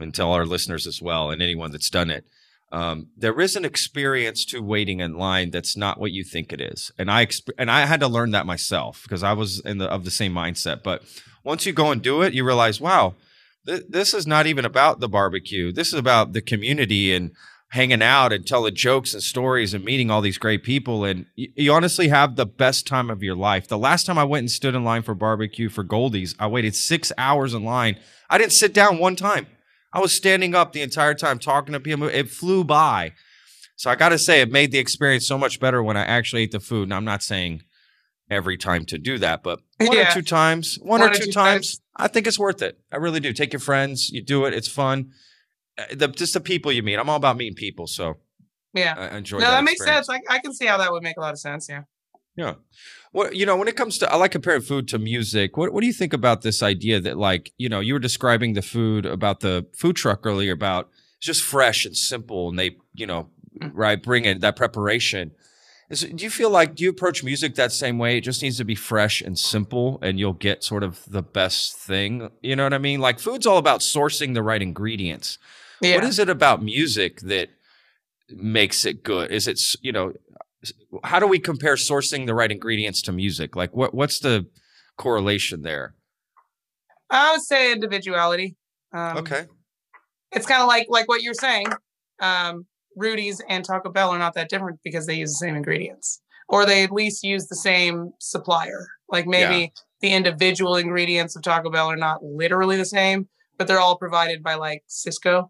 [0.00, 2.24] and tell our listeners as well, and anyone that's done it.
[2.72, 6.60] Um, there is an experience to waiting in line that's not what you think it
[6.60, 9.78] is, and I exp- and I had to learn that myself because I was in
[9.78, 10.82] the of the same mindset.
[10.82, 11.04] But
[11.44, 13.14] once you go and do it, you realize, wow,
[13.66, 15.72] th- this is not even about the barbecue.
[15.72, 17.32] This is about the community and
[17.74, 21.04] hanging out and telling jokes and stories and meeting all these great people.
[21.04, 23.66] And you, you honestly have the best time of your life.
[23.66, 26.76] The last time i went and stood in line for barbecue for Goldee's i waited
[26.76, 27.98] six hours in line.
[28.30, 29.48] I didn't sit down one time.
[29.92, 32.08] I was standing up the entire time talking to people.
[32.08, 33.12] It flew by.
[33.76, 36.52] So i gotta say it made the experience so much better when i actually ate
[36.52, 36.84] the food.
[36.84, 37.62] And i'm not saying
[38.30, 42.08] every time to do that but one or two times one, or two, times, i
[42.08, 45.10] think it's worth it i really do take your friends you do it it's fun
[45.78, 48.14] Uh, the, just the people you meet i'm all about meeting people so
[48.74, 48.94] Yeah.
[48.98, 49.50] I enjoy No, that.
[49.56, 50.06] that makes experience.
[50.08, 50.22] sense.
[50.28, 51.68] I, I can see how that would make a lot of sense.
[51.68, 51.82] Yeah.
[52.36, 52.54] Yeah.
[53.12, 55.56] Well, you know, when it comes to, I like comparing food to music.
[55.56, 58.54] What What do you think about this idea that, like, you know, you were describing
[58.54, 60.84] the food about the food truck earlier about
[61.18, 62.70] it's just fresh and simple, and they,
[63.00, 63.30] you know,
[63.62, 63.70] Mm.
[63.84, 65.30] right, bring in that preparation.
[65.90, 68.16] Is, do you feel like do you approach music that same way?
[68.16, 71.76] It just needs to be fresh and simple, and you'll get sort of the best
[71.76, 72.30] thing.
[72.42, 73.00] You know what I mean?
[73.00, 75.38] Like, food's all about sourcing the right ingredients.
[75.80, 75.96] Yeah.
[75.96, 77.50] What is it about music that
[78.30, 79.30] makes it good?
[79.30, 80.14] Is it you know
[81.02, 83.54] how do we compare sourcing the right ingredients to music?
[83.54, 84.46] Like what what's the
[84.96, 85.94] correlation there?
[87.10, 88.56] I would say individuality.
[88.92, 89.46] Um, Okay.
[90.32, 91.66] It's kind of like like what you're saying.
[92.20, 92.66] Um,
[92.96, 96.66] Rudy's and Taco Bell are not that different because they use the same ingredients, or
[96.66, 98.86] they at least use the same supplier.
[99.08, 103.80] Like maybe the individual ingredients of Taco Bell are not literally the same, but they're
[103.80, 105.48] all provided by like Sysco.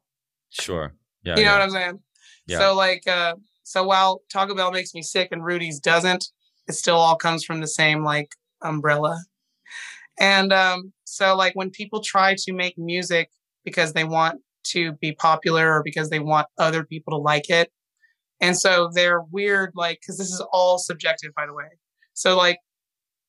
[0.51, 0.95] Sure.
[1.25, 1.37] Yeah.
[1.37, 1.59] you know yeah.
[1.59, 2.01] what I'm saying?
[2.47, 2.59] Yeah.
[2.59, 6.27] So like, uh, so while Taco Bell makes me sick and Rudy's doesn't,
[6.69, 8.33] it still all comes from the same like
[8.63, 9.23] umbrella.
[10.19, 13.31] And um, so like when people try to make music
[13.65, 17.71] because they want to be popular or because they want other people to like it,
[18.41, 21.65] and so they're weird like because this is all subjective by the way.
[22.15, 22.59] So like,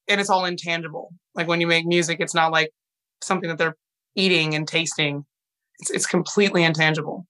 [0.07, 1.13] and it's all intangible.
[1.35, 2.71] Like when you make music, it's not like
[3.21, 3.77] something that they're
[4.15, 5.25] eating and tasting.
[5.79, 7.25] It's it's completely intangible.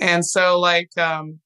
[0.00, 1.40] And so like um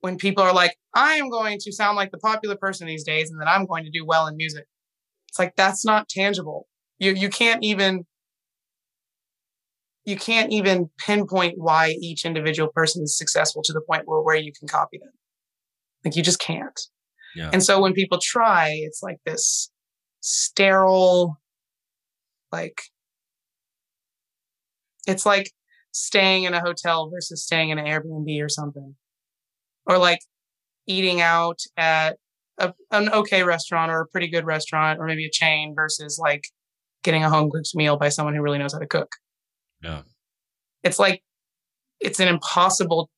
[0.00, 3.30] when people are like, I am going to sound like the popular person these days
[3.30, 4.66] and that I'm going to do well in music.
[5.28, 6.66] It's like that's not tangible.
[6.98, 8.04] You you can't even
[10.04, 14.36] you can't even pinpoint why each individual person is successful to the point where, where
[14.36, 15.12] you can copy them.
[16.04, 16.80] Like you just can't.
[17.34, 17.50] Yeah.
[17.52, 19.70] And so when people try, it's like this
[20.20, 21.38] sterile,
[22.50, 22.82] like
[25.06, 25.50] it's like
[25.92, 28.96] staying in a hotel versus staying in an Airbnb or something.
[29.86, 30.20] Or like
[30.86, 32.16] eating out at
[32.58, 36.44] a, an okay restaurant or a pretty good restaurant or maybe a chain versus like
[37.02, 39.10] getting a home cooked meal by someone who really knows how to cook.
[39.82, 40.02] Yeah.
[40.82, 41.22] it's like
[42.00, 43.10] it's an impossible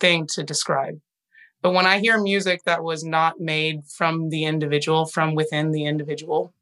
[0.00, 0.98] thing to describe.
[1.62, 5.84] But when I hear music that was not made from the individual, from within the
[5.84, 6.54] individual,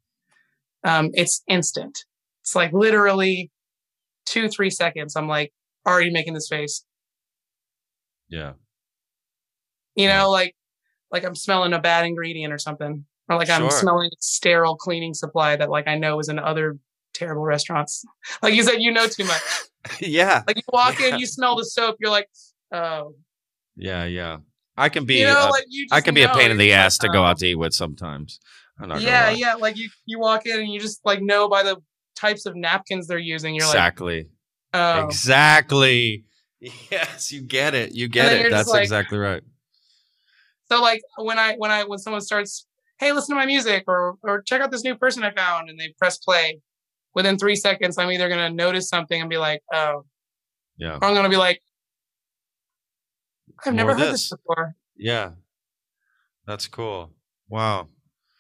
[0.85, 2.05] um, it's instant.
[2.43, 3.51] It's like literally
[4.25, 5.17] two, three seconds.
[5.17, 5.53] I'm like
[5.87, 6.85] already making this face.
[8.29, 8.53] Yeah.
[9.95, 10.55] You know, like
[11.11, 15.15] like I'm smelling a bad ingredient or something, or like I'm smelling a sterile cleaning
[15.15, 16.79] supply that like I know is in other
[17.15, 18.05] terrible restaurants.
[18.43, 19.43] Like you said, you know too much.
[20.01, 20.43] yeah.
[20.47, 21.15] Like you walk Yeah.
[21.15, 22.29] in, you smell the soap, you're like,
[22.73, 23.15] oh,
[23.77, 24.05] Yeah.
[24.05, 24.39] Yeah.
[24.77, 25.21] I can be.
[25.21, 25.87] you know, uh, like you.
[25.93, 27.55] I can be a pain in You're the ass like, to go out to eat
[27.55, 28.41] with sometimes.
[28.81, 29.55] I'm not Yeah, yeah.
[29.55, 31.77] Like you, you walk in and you just like know by the
[32.17, 33.55] types of napkins they're using.
[33.55, 34.27] You're exactly.
[34.73, 36.25] like, oh, Exactly.
[36.91, 37.95] Yes, you get it.
[37.95, 38.51] You get it.
[38.51, 39.43] That's like- exactly right.
[40.71, 42.67] So like when I when I when someone starts,
[42.99, 45.79] hey, listen to my music or or check out this new person I found, and
[45.79, 46.61] they press play,
[47.15, 50.05] within three seconds, I'm either gonna notice something and be like, oh,
[50.77, 50.97] Yeah.
[51.01, 51.61] or I'm gonna be like,
[53.67, 54.31] I've More never heard this this.
[54.31, 54.75] before.
[54.97, 55.31] Yeah.
[56.47, 57.11] That's cool.
[57.49, 57.89] Wow.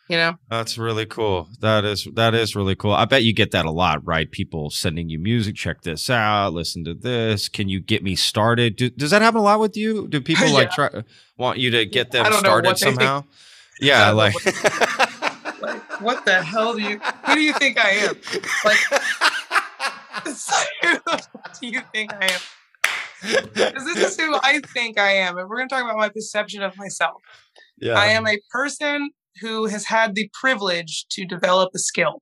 [0.08, 0.34] You know?
[0.50, 1.48] That's really cool.
[1.60, 2.92] That is that is really cool.
[2.92, 4.30] I bet you get that a lot, right?
[4.30, 7.48] People sending you music, check this out, listen to this.
[7.48, 8.76] Can you get me started?
[8.76, 10.06] Do, does that happen a lot with you?
[10.08, 10.90] Do people like try
[11.38, 13.24] want you to get them I don't know started somehow?
[13.80, 14.22] Yeah, I don't know
[14.52, 15.20] like
[15.64, 16.98] Like, what the hell do you?
[17.26, 18.14] Who do you think I am?
[18.64, 18.78] Like,
[20.82, 20.98] who
[21.60, 22.40] do you think I am?
[23.74, 25.38] 'Cause this is who I think I am.
[25.38, 27.22] If we're gonna talk about my perception of myself,
[27.78, 27.98] yeah.
[27.98, 29.10] I am a person
[29.40, 32.20] who has had the privilege to develop a skill.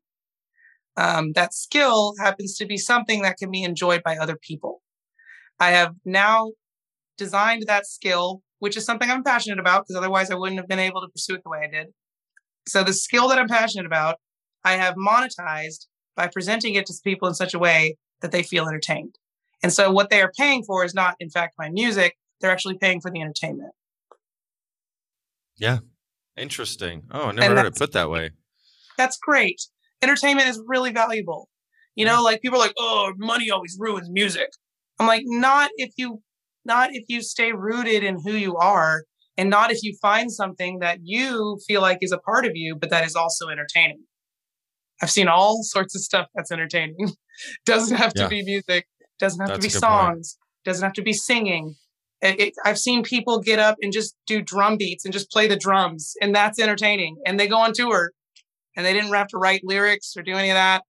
[0.96, 4.82] Um, that skill happens to be something that can be enjoyed by other people.
[5.58, 6.52] I have now
[7.18, 10.78] designed that skill, which is something I'm passionate about, because otherwise I wouldn't have been
[10.78, 11.88] able to pursue it the way I did.
[12.66, 14.16] So the skill that I'm passionate about,
[14.64, 15.86] I have monetized
[16.16, 19.16] by presenting it to people in such a way that they feel entertained.
[19.62, 22.16] And so what they are paying for is not, in fact, my music.
[22.40, 23.72] They're actually paying for the entertainment.
[25.56, 25.78] Yeah.
[26.36, 27.02] Interesting.
[27.10, 28.30] Oh, I never And heard it put that way.
[28.96, 29.60] that's great.
[30.00, 31.48] Entertainment is really valuable.
[31.94, 34.48] You know, like people are like, oh, money always ruins music.
[34.98, 36.22] I'm like, not if you
[36.64, 39.02] not if you stay rooted in who you are
[39.36, 42.76] and not if you find something that you feel like is a part of you,
[42.76, 44.04] but that is also entertaining.
[45.00, 47.10] I've seen all sorts of stuff that's entertaining.
[47.66, 48.28] doesn't have to Yeah.
[48.28, 48.86] be music,
[49.18, 49.92] doesn't have That's to be good point.
[50.16, 51.74] songs, doesn't have to be singing.
[52.20, 55.48] It, it, I've seen people get up and just do drum beats and just play
[55.48, 57.16] the drums, and that's entertaining.
[57.26, 58.12] And they go on tour
[58.76, 60.82] and they didn't have to write lyrics or do any of that.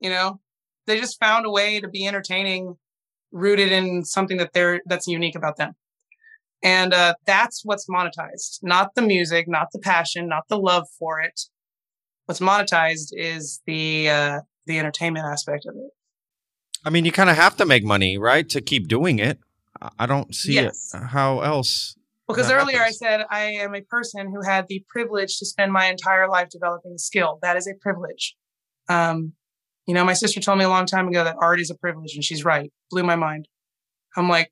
[0.00, 0.40] You know,
[0.86, 2.74] they just found a way to be entertaining,
[3.32, 5.74] rooted in something that they're that's unique about them.
[6.62, 11.20] And uh, that's what's monetized, not the music, not the passion, not the love for
[11.20, 11.38] it.
[12.24, 15.90] What's monetized is the uh, the entertainment aspect of it.
[16.84, 19.38] I mean, you kind of have to make money, right, to keep doing it.
[19.98, 20.92] I- don't see Yes.
[20.94, 21.02] it.
[21.08, 21.94] How else?
[22.26, 23.02] Because earlier happens.
[23.02, 26.48] I said I am a person who had the privilege to spend my entire life
[26.50, 27.38] developing a skill.
[27.42, 28.34] That is a privilege.
[28.88, 29.34] Um,
[29.86, 32.14] you know, my sister told me a long time ago that art is a privilege,
[32.14, 32.72] and she's right.
[32.90, 33.46] Blew my mind.
[34.16, 34.50] I'm like,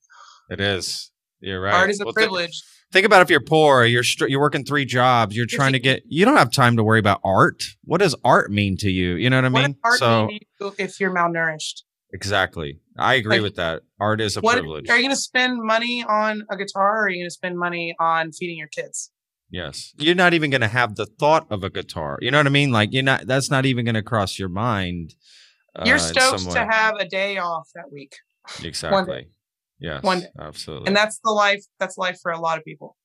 [0.51, 1.11] It is.
[1.45, 1.75] You're right.
[1.75, 2.63] art is a Well, privilege.
[2.93, 6.03] think about if you're poor, you're str- you're working three jobs, you're trying to get.
[6.07, 7.63] You don't have time to worry about art.
[7.85, 9.15] What does art mean to you?
[9.17, 9.77] You know what I what mean?
[9.85, 11.83] art so mean to you if you're malnourished?
[12.13, 13.83] exactly, I agree Like, with that.
[14.01, 14.89] Art is a What privilege.
[14.89, 17.59] are you going to spend money on a guitar, or are you going to spend
[17.59, 19.11] money on feeding your kids?
[19.51, 19.93] Yes.
[19.99, 22.19] You're not even going to have the thought of a guitar.
[22.21, 22.73] You know what I mean?
[22.73, 25.15] Like you're not that's not even going to cross your mind.
[25.77, 28.15] Uh, you're stoked to have a day off that week,
[28.65, 29.27] Exactly.
[29.85, 30.03] Yes.
[30.03, 30.23] One.
[30.41, 30.87] Absolutely.
[30.87, 31.63] and that's the life.
[31.79, 32.97] That's life for a lot of people.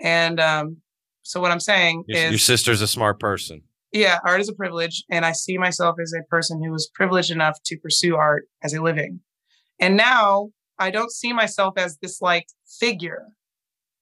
[0.00, 0.78] And um,
[1.22, 3.62] so what I'm saying your, is, your sister's a smart person.
[3.92, 7.30] yeah, art is a privilege, and I see myself as a person who was privileged
[7.30, 9.20] enough to pursue art as a living.
[9.78, 10.48] And now
[10.78, 12.46] I don't see myself as this like
[12.80, 13.26] figure.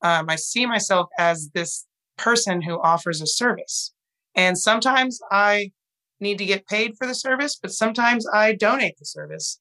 [0.03, 3.93] Um, I see myself as this person who offers a service.
[4.35, 5.73] And sometimes I
[6.21, 9.61] need to get paid for the service, but sometimes I donate the service.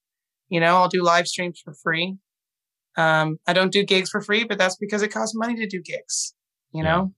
[0.50, 2.18] You know, I'll do live streams for free.
[2.98, 5.82] Um, I don't do gigs for free, but that's because it costs money to do
[5.82, 6.34] gigs.
[6.72, 6.92] You Yeah.
[6.92, 7.14] know,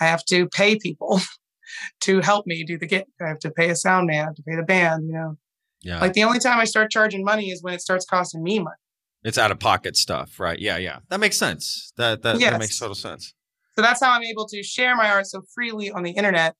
[0.00, 1.20] I have to pay people
[2.02, 3.04] to help me do the gig.
[3.20, 5.36] I have to pay a sound man, I have to pay the band, you know.
[5.82, 6.00] Yeah.
[6.00, 8.76] Like the only time I start charging money is when it starts costing me money.
[9.24, 10.58] it's out of pocket stuff, right?
[10.58, 10.98] Yeah, yeah.
[11.08, 11.92] That makes sense.
[11.96, 12.58] That that, that Yes.
[12.58, 13.34] makes total sense.
[13.76, 16.56] So that's how I'm able to share my art so freely on the internet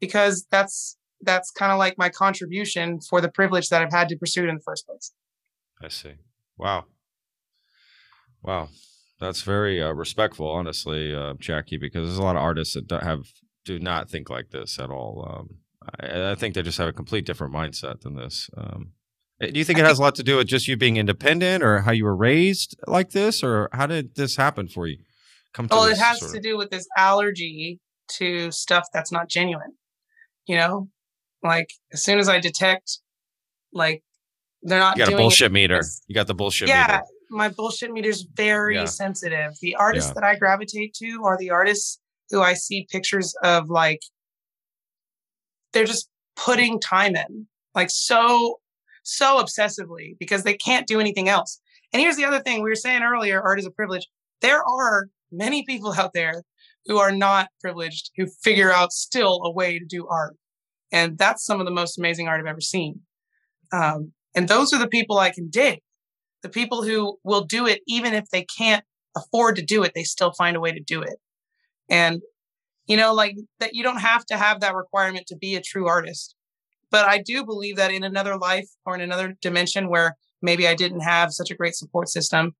[0.00, 4.16] because that's that's kind of like my contribution for the privilege that I've had to
[4.16, 5.12] pursue it in the first place.
[5.80, 6.14] I see.
[6.56, 6.86] Wow.
[8.42, 8.68] Wow.
[9.20, 13.26] That's very uh, respectful, honestly, uh, Jackie, because there's a lot of artists that have
[13.64, 15.24] do not think like this at all.
[15.28, 15.58] Um,
[16.00, 18.50] I, I think they just have a complete different mindset than this.
[18.56, 18.92] Um,
[19.40, 21.62] Uh, Do you think it has a lot to do with just you being independent,
[21.62, 24.98] or how you were raised like this, or how did this happen for you?
[25.54, 27.78] Come to Well, it has to of- do with this allergy
[28.18, 29.74] to stuff that's not genuine.
[30.46, 30.88] You know,
[31.44, 32.98] like as soon as I detect,
[33.72, 34.02] like
[34.62, 35.80] they're not You got a bullshit meter.
[36.08, 37.02] You got the bullshit yeah, meter.
[37.32, 38.84] My bullshit meter's very Yeah.
[38.84, 39.52] sensitive.
[39.60, 40.14] The artists Yeah.
[40.14, 44.00] that I gravitate to are the artists who I see pictures of like
[45.72, 48.58] they're just putting time in, like so
[49.04, 51.60] so obsessively because they can't do anything else.
[51.92, 54.06] And here's the other thing we were saying earlier, art is a privilege.
[54.42, 56.44] There are many people out there
[56.86, 60.36] who are not privileged who figure out still a way to do art.
[60.92, 63.00] And that's some of the most amazing art I've ever seen.
[63.72, 65.80] Um, and those are the people I can dig
[66.42, 68.84] the people who will do it even if they can't
[69.16, 71.18] afford to do it they still find a way to do it.
[71.88, 72.22] And
[72.86, 75.86] you know like that you don't have to have that requirement to be a true
[75.86, 76.34] artist.
[76.90, 80.74] But i do believe that in another life or in another dimension where maybe i
[80.74, 82.54] didn't have such a great support system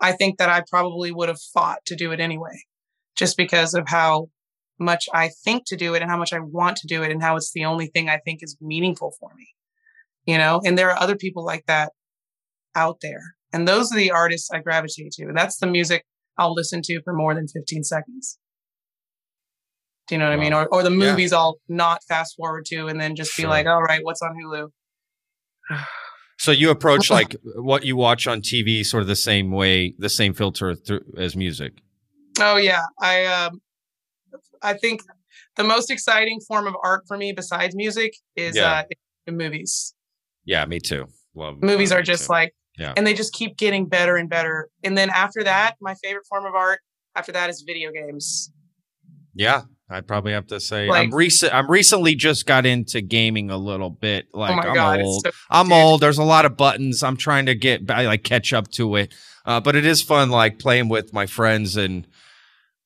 [0.00, 2.62] i think that i probably would have fought to do it anyway
[3.16, 4.28] just because of how
[4.78, 7.22] much i think to do it and how much i want to do it and
[7.22, 9.54] how it's the only thing i think is meaningful for me
[10.28, 10.60] you know?
[10.62, 11.92] And there are other people like that
[12.74, 13.34] out there.
[13.52, 15.24] And those are the artists I gravitate to.
[15.24, 16.04] And that's the music
[16.36, 18.38] I'll listen to for more than 15 seconds.
[20.06, 20.52] Do you know what I mean?
[20.52, 20.96] Or, or the Yeah.
[21.10, 23.44] movies I'll not fast forward to and then just Sure.
[23.44, 24.68] be like, all right, what's on Hulu?
[26.40, 30.08] So you approach like what you watch on TV, sort of the same way, the
[30.08, 31.72] same filter through, as music.
[32.40, 32.82] Oh yeah.
[33.00, 33.60] I um
[34.62, 35.02] I think
[35.56, 38.70] the most exciting form of art for me besides music is Yeah.
[38.70, 38.82] uh
[39.26, 39.94] the movies.
[40.44, 41.08] Yeah, me too.
[41.38, 42.32] Love Movies are just too.
[42.32, 42.92] like Yeah.
[42.96, 44.68] and they just keep getting better and better.
[44.84, 46.80] And then after that, my favorite form of art
[47.16, 48.52] after that is video games.
[49.34, 51.54] Yeah, I'd probably have to say I'm recent.
[51.54, 54.26] I'm recently just got into gaming a little bit.
[54.34, 55.22] Like oh I'm god, old.
[55.24, 56.00] so I'm old.
[56.00, 57.02] There's a lot of buttons.
[57.02, 59.14] I'm trying to get ba- like catch up to it.
[59.46, 62.06] Uh, but it is fun, like playing with my friends and.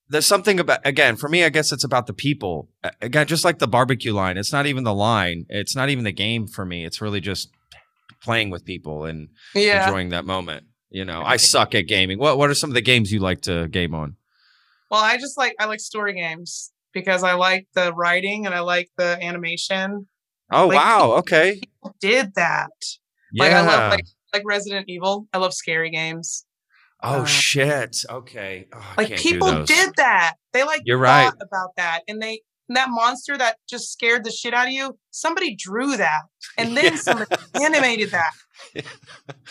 [0.08, 1.42] There's something about again for me.
[1.42, 2.68] I guess it's about the people.
[3.00, 5.46] Again, just like the barbecue line, it's not even the line.
[5.48, 6.84] It's not even the game for me.
[6.84, 7.50] It's really just
[8.22, 9.86] playing with people and yeah.
[9.86, 10.64] enjoying that moment.
[10.90, 12.18] You know, I suck at gaming.
[12.18, 14.16] What What are some of the games you like to game on?
[14.90, 18.60] Well, I just like I like story games because I like the writing and I
[18.60, 20.06] like the animation.
[20.52, 21.60] Oh Like- wow, okay,
[22.00, 22.68] Did that.
[23.32, 23.44] yeah.
[23.44, 24.04] Like I love like
[24.34, 25.26] like Resident Evil.
[25.32, 26.44] I love scary games.
[27.02, 28.68] oh uh, shit, okay.
[28.74, 30.34] Oh, Like people did that.
[30.52, 31.32] They like You're right.
[31.40, 32.42] about that and they
[32.76, 34.98] that monster that just scared the shit out of you.
[35.10, 36.22] Somebody drew that
[36.58, 36.96] and then Yeah.
[36.96, 38.32] somebody animated that.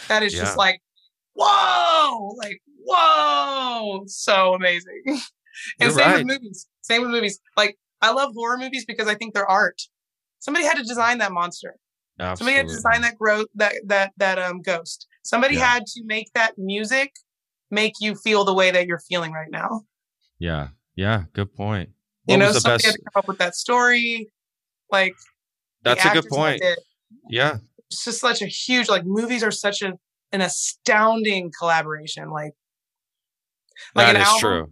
[0.07, 0.41] That is Yeah.
[0.41, 0.81] just like
[1.33, 5.01] whoa, like whoa, so amazing.
[5.05, 5.19] and
[5.79, 6.17] You're same right.
[6.25, 6.67] with movies.
[6.81, 7.39] Same with movies.
[7.57, 9.81] Like I love horror movies because I think they're art.
[10.39, 11.75] Somebody had to design that monster.
[12.19, 15.07] Somebody had to design that growth that that that um ghost.
[15.23, 17.13] Somebody had to make that music
[17.71, 19.81] make you feel the way that you're feeling right now.
[20.39, 21.23] Yeah, yeah.
[21.33, 21.89] Good point.
[22.27, 22.85] You know, somebody best?
[22.85, 24.27] had to come up with that story.
[24.91, 25.15] Like
[25.83, 26.61] That's a good point.
[27.29, 27.57] Yeah,
[27.89, 29.93] It's just such a huge like movies are such a
[30.31, 32.29] an astounding collaboration.
[32.29, 32.53] Like
[33.95, 34.71] like that an album, true.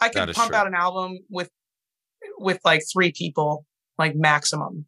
[0.00, 0.56] I could pump true.
[0.56, 1.50] out an album with
[2.38, 3.66] with like three people,
[3.98, 4.86] like maximum.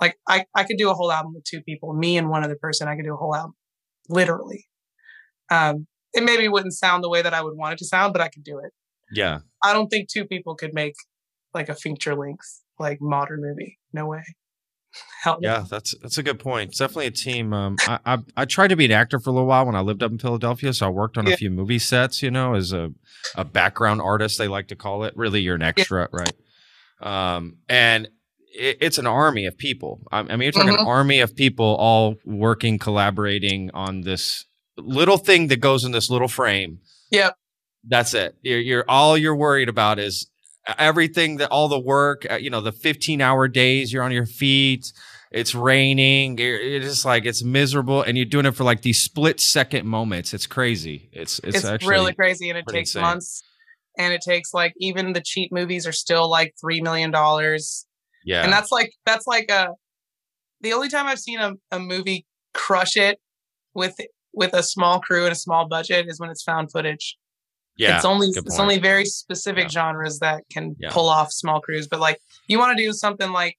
[0.00, 2.58] Like I, I could do a whole album with two people, me and one other
[2.60, 2.88] person.
[2.88, 3.54] I could do a whole album,
[4.08, 4.66] literally.
[5.50, 8.20] Um, it maybe wouldn't sound the way that I would want it to sound, but
[8.20, 8.72] I could do it.
[9.12, 10.94] Yeah, I don't think two people could make
[11.54, 13.78] like a feature length like modern movie.
[13.92, 14.22] No way.
[15.22, 15.48] Hell no.
[15.48, 15.64] yeah.
[15.68, 16.70] That's that's a good point.
[16.70, 17.52] It's definitely a team.
[17.52, 19.80] Um, I, I I tried to be an actor for a little while when I
[19.80, 21.34] lived up in Philadelphia, so I worked on Yeah.
[21.34, 22.22] a few movie sets.
[22.22, 22.92] You know, as a
[23.36, 25.16] a background artist, they like to call it.
[25.16, 26.32] Really, you're an extra, right?
[27.00, 28.06] Um, and
[28.56, 30.00] it, it's an army of people.
[30.12, 30.86] I, I mean, you're talking an Mhm.
[30.86, 34.44] army of people all working, collaborating on this
[34.76, 36.78] little thing that goes in this little frame.
[37.10, 37.36] Yep.
[37.86, 38.36] That's it.
[38.42, 40.30] You're, you're all you're worried about is
[40.78, 42.26] everything that all the work.
[42.30, 44.92] uh, You know, the 15 hour days you're on your feet.
[45.30, 46.36] It's raining.
[46.38, 50.32] It's just like it's miserable, and you're doing it for like these split second moments.
[50.32, 51.10] It's crazy.
[51.12, 53.02] It's it's, It's, actually really crazy and it takes insane.
[53.02, 53.42] months.
[53.98, 57.86] And it takes like even the cheap movies are still like three million dollars.
[58.24, 58.42] yeah.
[58.44, 59.68] and that's like that's like a
[60.60, 63.18] the only time i've seen a, a movie crush it
[63.74, 63.96] with
[64.32, 67.16] with a small crew and a small budget is when it's found footage
[67.76, 67.96] yeah.
[67.96, 69.68] it's only it's only very specific Yeah.
[69.68, 70.90] genres that can Yeah.
[70.90, 72.18] pull off small crews but like
[72.48, 73.56] you want to do something like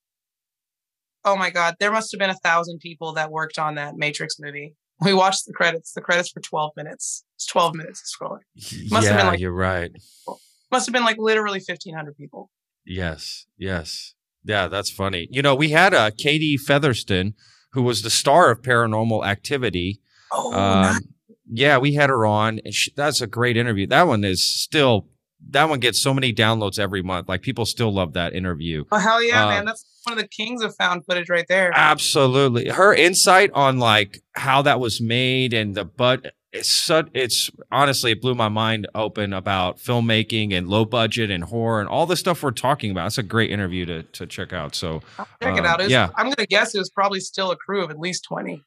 [1.23, 4.35] oh my god there must have been a thousand people that worked on that matrix
[4.39, 8.89] movie we watched the credits the credits for 12 minutes it's 12 minutes of scrolling
[8.91, 9.91] must yeah, have been like- you're right.
[10.71, 12.49] must have been like literally 1500 people
[12.87, 14.13] Yes, yes.
[14.43, 15.27] Yeah, that's funny.
[15.31, 17.33] You know, we had uh, Katie Featherston,
[17.71, 20.01] who was the star of Paranormal Activity.
[20.31, 21.01] Oh, Um, nice.
[21.57, 22.59] Yeah, we had her on.
[22.63, 23.87] And she, that's a great interview.
[23.87, 25.07] That one is still
[25.49, 27.29] that one gets so many downloads every month.
[27.29, 28.85] Like people still love that interview.
[28.91, 29.65] oh hell yeah, uh, man!
[29.65, 31.71] That's one of the kings of found footage right there.
[31.73, 32.69] Absolutely.
[32.69, 38.11] Her insight on like how that was made and the but it's such it's honestly
[38.11, 42.15] it blew my mind open about filmmaking and low budget and horror and all the
[42.15, 43.07] stuff we're talking about.
[43.07, 44.73] It's a great interview to to check out.
[44.73, 45.79] So I'll check it um, out.
[45.81, 46.09] It was- yeah.
[46.15, 48.63] I'm gonna guess it was probably still a crew of at least twenty.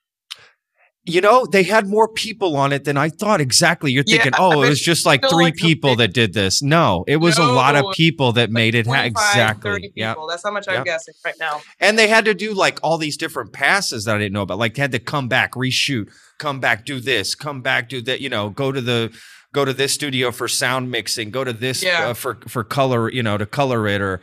[1.04, 3.40] You know, they had more people on it than I thought.
[3.40, 3.92] Exactly.
[3.92, 6.34] You're Yeah, thinking, I oh, it was just like three like people big- that did
[6.34, 6.60] this.
[6.60, 8.86] No, it was a lot of people that made it.
[8.86, 9.70] Ha- exactly.
[9.70, 10.12] 30 Yeah.
[10.12, 10.26] people.
[10.26, 10.76] That's how much Yep.
[10.78, 11.62] I'm guessing right now.
[11.80, 14.58] And they had to do like all these different passes that I didn't know about.
[14.58, 18.20] Like they had to come back, reshoot, come back, do this, come back, do that.
[18.20, 19.10] You know, go to the
[19.54, 22.08] go to this studio for sound mixing, go to this Yeah.
[22.08, 23.10] uh, for for color.
[23.10, 24.20] You know, to color it or.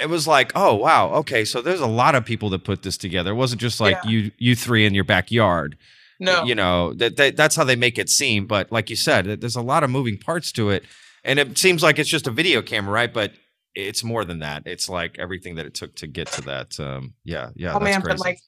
[0.00, 2.96] It was like, oh wow, okay, so there's a lot of people that put this
[2.96, 3.30] together.
[3.30, 4.10] It wasn't just like Yeah.
[4.10, 5.76] you you three in your backyard.
[6.18, 8.46] No, You know, that, that that's how they make it seem.
[8.46, 10.84] But like you said, there's a lot of moving parts to it,
[11.24, 13.12] and it seems like it's just a video camera, right?
[13.12, 13.32] But
[13.74, 14.62] it's more than that.
[14.64, 16.80] It's like everything that it took to get to that.
[16.80, 17.74] Um, yeah, yeah.
[17.74, 18.16] oh that's man, crazy.
[18.16, 18.38] but like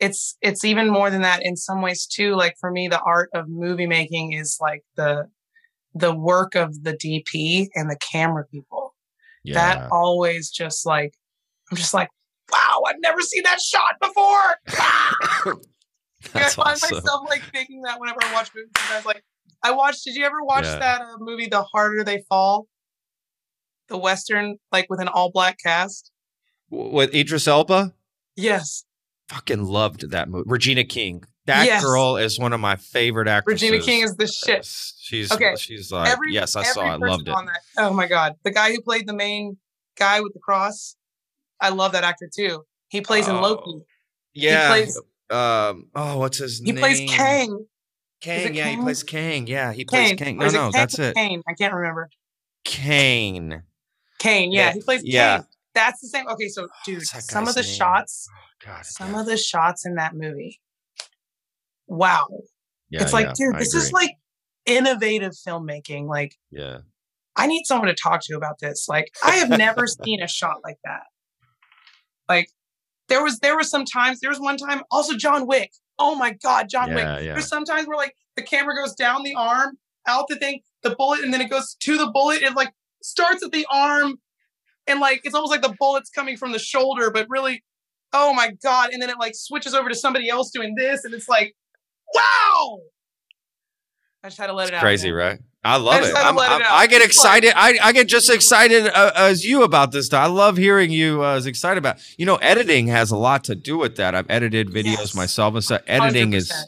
[0.00, 2.34] it's it's even more than that in some ways too.
[2.34, 5.28] Like for me, the art of movie making is like the
[5.94, 8.94] the work of the DP and the camera people.
[9.44, 9.54] yeah.
[9.54, 11.14] That always just like
[11.70, 12.08] I'm just like,
[12.52, 15.60] wow, I've never seen that shot before.
[16.32, 16.96] That's I find awesome.
[16.98, 18.70] myself like thinking that whenever I watch movies.
[18.90, 19.22] I was like
[19.62, 20.04] I watched.
[20.04, 20.78] Did you ever watch Yeah.
[20.78, 22.66] that uh, movie, The Harder They Fall?
[23.88, 26.10] The western, like with an all black cast.
[26.70, 27.94] With Idris Elba,
[28.36, 28.84] Yes,
[29.28, 30.44] fucking loved that movie.
[30.48, 31.24] Regina King.
[31.46, 31.84] That Yes.
[31.84, 33.62] girl is one of my favorite actresses.
[33.70, 34.64] Regina King is the shit.
[34.98, 37.00] She's Okay, She's like every yes, I saw it.
[37.00, 37.34] Loved it.
[37.34, 37.60] That.
[37.76, 39.58] Oh my god, the guy who played the main
[39.98, 40.96] guy with the cross,
[41.60, 42.64] I love that actor too.
[42.88, 43.80] He plays in Oh, Loki.
[44.32, 44.74] Yeah.
[44.74, 45.00] He plays-
[45.30, 45.88] um.
[45.94, 46.76] Oh, what's his He name?
[46.76, 47.66] He plays Kang.
[48.20, 48.54] Kang.
[48.54, 49.46] Yeah, he plays Kang.
[49.46, 50.16] Yeah, he plays Kane.
[50.18, 50.36] Kang.
[50.38, 51.14] No, no, Kang that's it.
[51.14, 51.42] Kane.
[51.48, 52.08] I can't remember.
[52.64, 53.62] Kane.
[54.18, 54.52] Kane.
[54.52, 55.36] Yeah, Yeah, he plays yeah.
[55.38, 55.46] Kane.
[55.74, 56.26] That's the same.
[56.28, 57.70] Okay, so dude, What's that some of the name?
[57.70, 58.28] shots,
[58.64, 58.86] God.
[58.86, 59.20] some yeah.
[59.20, 60.60] of the shots in that movie.
[61.86, 62.28] Wow.
[62.90, 64.12] Yeah, it's like, dude, I this is like
[64.66, 66.06] innovative filmmaking.
[66.06, 66.78] Like, yeah.
[67.36, 68.86] I need someone to talk to about this.
[68.88, 71.02] Like, I have never seen a shot like that.
[72.28, 72.48] Like,
[73.08, 74.20] there was there was some times.
[74.20, 75.72] There was one time also John Wick.
[75.98, 77.04] Oh my God, John Wick.
[77.04, 77.32] Yeah, yeah.
[77.34, 81.20] There's sometimes where like the camera goes down the arm, out the thing, the bullet,
[81.22, 82.42] and then it goes to the bullet.
[82.42, 84.16] It like starts at the arm,
[84.86, 87.62] and like it's almost like the bullet's coming from the shoulder, but really,
[88.12, 88.90] oh my God!
[88.92, 91.54] And then it like switches over to somebody else doing this, and it's like,
[92.14, 92.78] wow.
[94.22, 94.80] I just had to let it out.
[94.80, 95.38] Crazy, right?
[95.64, 96.16] I love just it.
[96.16, 96.70] I'm- I'm- out.
[96.70, 97.52] I get excited.
[97.56, 100.22] I, I get just excited uh, as you about this stuff.
[100.22, 101.96] I love hearing you uh, as excited about.
[102.18, 104.14] You know, editing has a lot to do with that.
[104.14, 105.14] I've edited videos Yes.
[105.14, 105.82] myself and stuff.
[105.86, 106.64] Editing is 100%.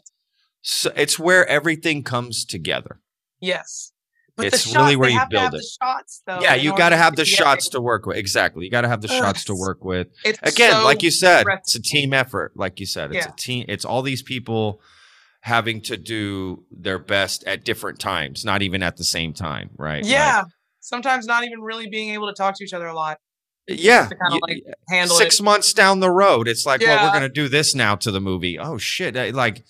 [0.63, 3.01] so, it's where everything comes together.
[3.41, 3.93] Yes.
[4.37, 5.57] But It's the really where you have to build have it.
[5.59, 6.41] The shots, though.
[6.41, 8.19] yeah, you got to have the shots to work with.
[8.19, 10.09] Exactly, you got to have the Ugh, shots to work with.
[10.27, 12.53] It's Again, so like you said, it's a team effort.
[12.55, 13.33] Like you said, it's Yeah.
[13.33, 13.65] a team.
[13.69, 14.83] It's all these people
[15.47, 20.03] having to do their best at different times, not even at the same time, right?
[20.03, 20.43] Like, Yeah.
[20.81, 23.19] Sometimes not even really being able to talk to each other a lot.
[23.69, 24.09] yeah.
[24.09, 25.43] To kind of y- like handle six it.
[25.45, 28.59] months down the road, it's like, well, we're gonna do this now to the movie.
[28.59, 29.17] Oh shit!
[29.17, 29.65] I- Like,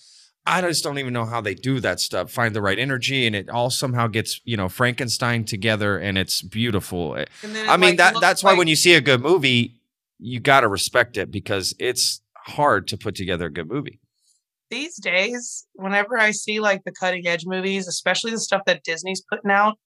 [0.47, 2.31] I just don't even know how they do that stuff.
[2.31, 6.41] Find the right energy, and it all somehow gets you know Frankenstein together, and it's
[6.43, 7.15] beautiful.
[7.17, 9.21] Eh, And it, I mean like, that that's why like- when you see a good
[9.21, 9.79] movie,
[10.19, 13.99] you got to respect it because it's hard to put together a good movie.
[14.69, 19.23] These days, whenever I see like the cutting edge movies, especially the stuff that Disney's
[19.29, 19.77] putting out,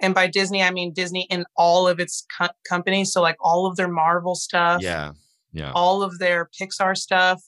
[0.00, 3.66] and by Disney I mean Disney in all of its co- companies, so like all
[3.66, 5.12] of their Marvel stuff, Yeah,
[5.52, 7.42] yeah, all of their Pixar stuff,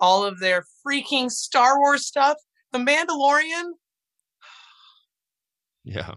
[0.00, 2.36] all of their freaking Star Wars stuff.
[2.72, 3.72] The Mandalorian.
[5.84, 6.14] yeah.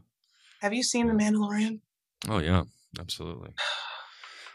[0.62, 1.82] Have you seen The Mandalorian?
[2.28, 2.64] Oh yeah,
[3.00, 3.52] absolutely.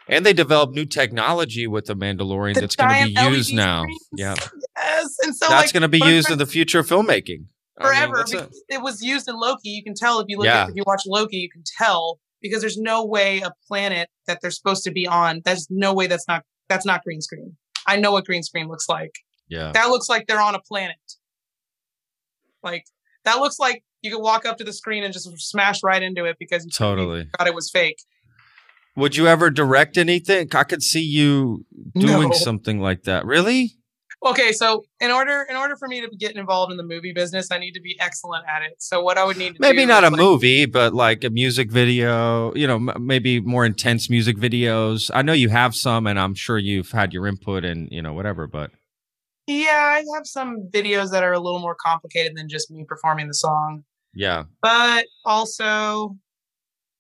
[0.09, 3.51] And they developed new technology with the Mandalorian The that's going to be giant used
[3.53, 3.83] LED now.
[3.83, 4.09] screens?
[4.17, 4.35] Yeah,
[5.03, 7.47] Yes, and so that's like, going to be used in the future of filmmaking
[7.79, 8.25] I mean, forever.
[8.27, 8.49] it.
[8.69, 9.71] it was used in Loki.
[9.71, 10.65] You can tell if you look Yeah.
[10.65, 14.39] at if you watch Loki, you can tell because there's no way a planet that
[14.43, 15.43] they're supposed to be on.
[15.45, 17.57] There's no way that's not that's not green screen.
[17.87, 19.15] I know what green screen looks like.
[19.49, 20.97] Yeah, That looks like they're on a planet.
[22.63, 22.85] Like
[23.25, 26.25] that looks like you could walk up to the screen and just smash right into
[26.25, 27.29] it because you totally.
[27.39, 27.99] thought it was fake.
[28.97, 30.49] Would you ever direct anything?
[30.55, 32.35] I could see you doing No.
[32.35, 33.25] something like that.
[33.25, 33.73] Really?
[34.25, 37.51] Okay, so in order in order for me to get involved in the movie business,
[37.51, 38.75] I need to be excellent at it.
[38.79, 41.73] So what I would need to Maybe not a like, movie, but like a music
[41.73, 42.55] video.
[42.55, 45.11] You know, m- maybe more intense music videos.
[45.13, 48.13] I know you have some, and I'm sure you've had your input and you know
[48.13, 48.47] whatever.
[48.47, 48.71] But
[49.49, 53.27] Yeah, I have some videos that are a little more complicated than just me performing
[53.27, 53.83] the song.
[54.15, 54.45] Yeah.
[54.61, 56.17] But also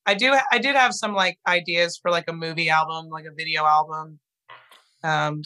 [0.06, 3.32] I do I did have some like ideas for like a movie album, like a
[3.36, 4.18] video album.
[5.04, 5.42] Um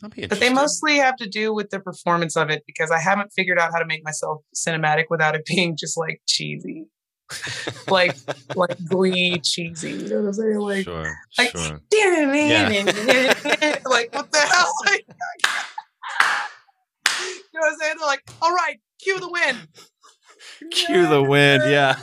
[0.00, 3.58] but they mostly have to do with the performance of it because I haven't figured
[3.58, 6.86] out how to make myself cinematic without it being just like cheesy.
[7.88, 8.16] like
[8.56, 9.92] like glee cheesy.
[9.92, 10.58] You know what I'm saying?
[10.58, 11.80] Like sure, like, sure.
[13.86, 14.72] like what the hell?
[14.86, 15.04] Like,
[17.52, 17.94] you know what I'm saying?
[17.98, 19.58] They're like, all right, cue the wind.
[20.72, 21.96] Cue the wind, yeah.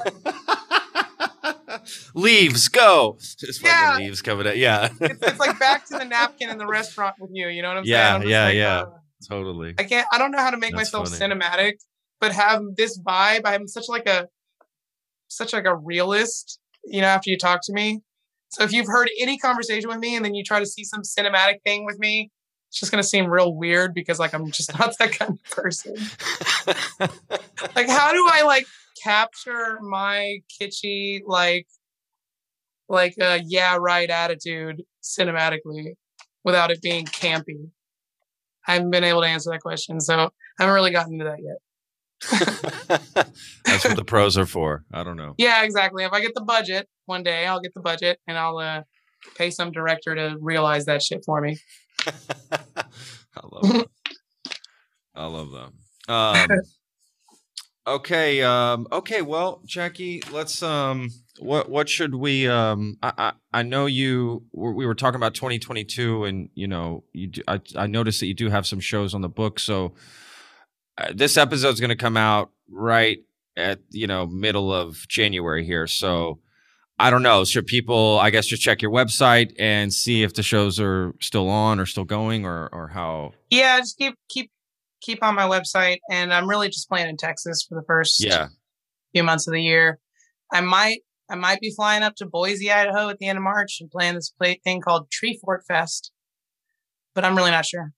[2.15, 3.17] leaves, go.
[3.19, 3.97] Just fucking Yeah.
[3.97, 4.57] leaves coming out.
[4.57, 4.89] Yeah.
[5.01, 7.47] It's, it's like back to the napkin in the restaurant with you.
[7.47, 8.21] You know what I'm Yeah, saying?
[8.23, 8.77] I'm yeah, like, yeah.
[8.81, 8.89] uh,
[9.27, 9.73] totally.
[9.77, 10.07] I can't.
[10.11, 11.33] I don't know how to make That's myself funny.
[11.35, 11.73] cinematic,
[12.19, 13.41] but have this vibe.
[13.45, 14.27] I'm such like a,
[15.27, 16.59] such like a realist.
[16.85, 18.01] You know, after you talk to me.
[18.49, 21.01] So if you've heard any conversation with me and then you try to see some
[21.01, 22.31] cinematic thing with me,
[22.69, 25.95] it's just gonna seem real weird because like I'm just not that kind of person.
[27.75, 28.65] Like, how do I like
[29.07, 31.67] capture my kitschy like,
[32.89, 35.93] like a yeah right attitude cinematically
[36.43, 37.69] without it being campy?
[38.67, 40.29] I haven't been able to answer that question, so I
[40.59, 41.57] haven't really gotten into that yet.
[43.65, 44.83] That's what the pros are for.
[44.91, 45.35] I don't know.
[45.37, 46.03] Yeah, exactly.
[46.03, 48.81] If I get the budget one day, I'll get the budget and I'll uh,
[49.37, 51.57] pay some director to realize that shit for me.
[52.07, 53.85] I love them.
[55.15, 55.73] I love them.
[56.09, 56.47] Um,
[57.87, 58.41] okay.
[58.41, 59.21] Um, okay.
[59.21, 60.61] Well, Jackie, let's.
[60.61, 61.09] Um,
[61.39, 62.47] what what should we?
[62.47, 64.43] Um, I I, I know you.
[64.51, 67.27] We were talking about 2022, and you know, you.
[67.27, 69.59] Do, I I noticed that you do have some shows on the book.
[69.59, 69.93] So
[70.97, 73.19] uh, this episode's going to come out right
[73.55, 75.87] at you know middle of January here.
[75.87, 76.39] So.
[76.99, 77.45] I don't know.
[77.45, 81.47] Should people, I guess, just check your website and see if the shows are still
[81.47, 83.33] on or still going, or or how?
[83.51, 84.49] Yeah, just keep keep
[85.07, 88.47] keep on my website, and I'm really just playing in Texas for the first Yeah,
[89.13, 89.99] few months of the year.
[90.53, 90.99] I might
[91.29, 94.15] I might be flying up to Boise, Idaho at the end of March and playing
[94.15, 96.11] this play thing called Treefort Fest,
[97.15, 97.93] but I'm really not sure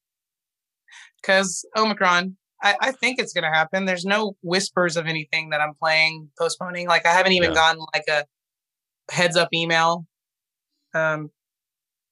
[1.22, 2.38] because Omicron.
[2.62, 3.86] I, I think it's going to happen.
[3.86, 6.89] There's no whispers of anything that I'm playing postponing.
[6.89, 7.55] Like I haven't even Yeah.
[7.55, 8.26] gotten like a
[9.10, 10.05] heads up email.
[10.93, 11.30] Um,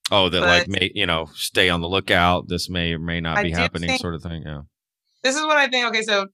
[0.09, 2.47] Oh, that like may you know stay on the lookout.
[2.47, 4.43] This may or may not I be happening, think- sort of thing.
[4.45, 4.61] Yeah.
[5.27, 5.85] This is what I think.
[5.87, 6.27] Okay, so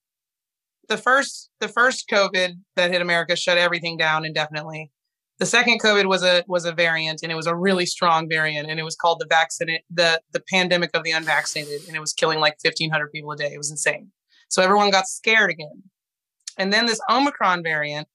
[0.87, 4.91] the first the first COVID that hit America shut everything down indefinitely.
[5.39, 8.69] The second COVID was a was a variant, and it was a really strong variant,
[8.69, 12.13] and it was called the vaccinated the the pandemic of the unvaccinated, and it was
[12.13, 13.51] killing like fifteen hundred people a day.
[13.51, 14.11] It was insane.
[14.49, 15.83] So everyone got scared again,
[16.59, 18.07] and then this Omicron variant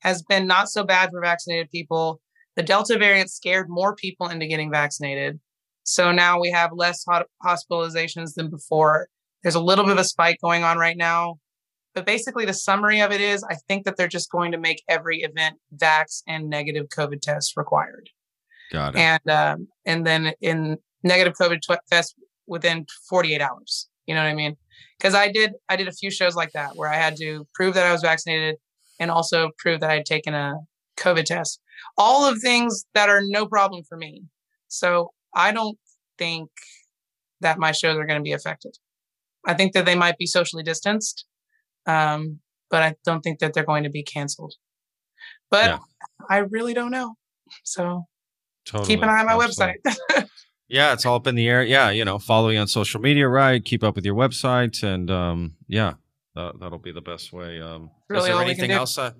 [0.00, 2.20] has been not so bad for vaccinated people.
[2.56, 5.40] The Delta variant scared more people into getting vaccinated.
[5.84, 7.04] So now we have less
[7.42, 9.08] hospitalizations than before.
[9.46, 11.38] There's a little bit of a spike going on right now.
[11.94, 14.82] But basically, the summary of it is I think that they're just going to make
[14.88, 18.10] every event vax and negative COVID tests required.
[18.72, 18.98] Got it.
[18.98, 22.16] And um, and then in negative COVID tw- test
[22.48, 23.88] within 48 hours.
[24.06, 24.56] You know what I mean?
[24.98, 27.74] Because I did I did a few shows like that where I had to prove
[27.74, 28.56] that I was vaccinated
[28.98, 30.54] and also prove that I had taken a
[30.98, 31.60] COVID test.
[31.96, 34.24] All of things that are no problem for me.
[34.66, 35.78] So I don't
[36.18, 36.50] think
[37.42, 38.76] that my shows are going to be affected.
[39.46, 41.24] I think that they might be socially distanced,
[41.86, 42.40] um,
[42.70, 44.54] but I don't think that they're going to be canceled.
[45.50, 45.78] But Yeah.
[46.28, 47.14] I really don't know.
[47.64, 48.04] So
[48.64, 48.88] totally.
[48.88, 49.80] keep an eye on my Absolutely.
[49.84, 50.28] website.
[50.68, 51.62] Yeah, it's all up in the air.
[51.62, 53.64] Yeah, you know, follow you on social media, right?
[53.64, 55.92] Keep up with your website, and um, yeah,
[56.34, 57.60] that, that'll be the best way.
[57.60, 58.98] Um, Really is there all we can anything else?
[58.98, 59.12] I,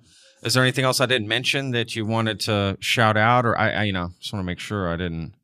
[0.43, 3.69] is there anything else I didn't mention that you wanted to shout out, or I,
[3.69, 5.35] I you know, just want to make sure I didn't.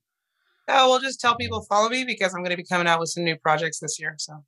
[0.68, 3.08] oh, well, just tell people follow me because I'm going to be coming out with
[3.08, 4.16] some new projects this year.
[4.18, 4.44] So,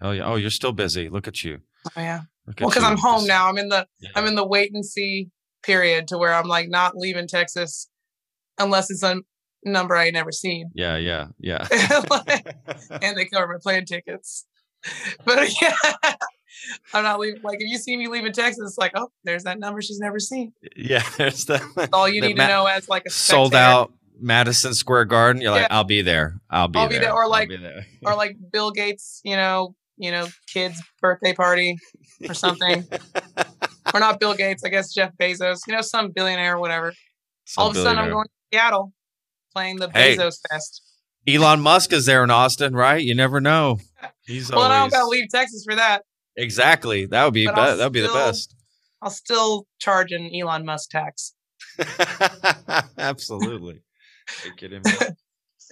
[0.00, 0.24] Oh yeah.
[0.24, 1.08] Oh, you're still busy.
[1.08, 1.58] Look at you.
[1.86, 2.20] oh, yeah.
[2.46, 2.84] Look Well, because.
[2.84, 3.48] I'm home Just- now.
[3.48, 4.10] I'm in the Yeah.
[4.14, 5.30] I'm in the wait and see
[5.62, 7.88] period to where I'm like not leaving Texas
[8.58, 9.16] unless it's a
[9.64, 10.70] number I never seen.
[10.74, 11.66] Yeah, yeah, yeah.
[13.02, 14.46] and they cover my plane tickets.
[15.24, 15.74] But yeah,
[16.94, 17.42] I'm not leaving.
[17.42, 20.18] Like if you see me leaving Texas, it's like, oh, there's that number she's never
[20.20, 20.52] seen.
[20.76, 23.92] yeah, there's the That's all you need ma- to know as like a sold out
[24.20, 25.42] Madison Square Garden.
[25.42, 26.40] You're like, I'll be there.
[26.48, 27.04] I'll be I'll be there.
[27.06, 27.86] there, or like- be there.
[28.04, 31.76] or like Bill Gates, you know, you know, kids' birthday party
[32.28, 32.86] or something.
[33.94, 36.92] or not Bill Gates, I guess Jeff Bezos, you know, some billionaire or whatever.
[37.56, 38.92] All of a sudden, I'm going to Seattle
[39.54, 40.16] playing the Hey.
[40.16, 40.82] Bezos Fest.
[41.28, 43.02] Elon Musk is there in Austin, right?
[43.02, 43.78] You never know.
[44.26, 46.02] He's Well, I don't got to leave Texas for that.
[46.36, 47.06] exactly.
[47.06, 48.54] That would be be- that would be the best.
[49.02, 51.34] I'll still charge an Elon Musk tax.
[52.98, 53.82] Absolutely.
[54.44, 54.92] Are you kidding me?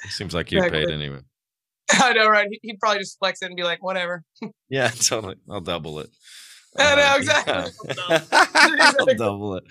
[0.07, 1.21] It seems like you paid anyway.
[2.03, 2.49] I know, right?
[2.51, 4.25] He- He'd probably just flex it and be like, whatever.
[4.69, 5.37] Yeah, totally.
[5.49, 6.11] I'll double it.
[6.77, 7.95] I know, Uh, exactly.
[7.97, 8.91] yeah.
[8.99, 9.65] I'll double it.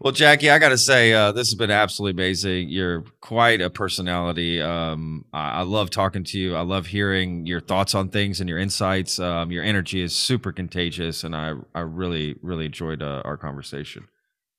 [0.00, 2.68] well, Jackie, I got to say, uh, this has been absolutely amazing.
[2.68, 4.60] You're quite a personality.
[4.60, 6.54] Um, I, I love talking to you.
[6.54, 9.18] I love hearing your thoughts on things and your insights.
[9.18, 14.06] Um, your energy is super contagious, and I, I really, really enjoyed uh, our conversation.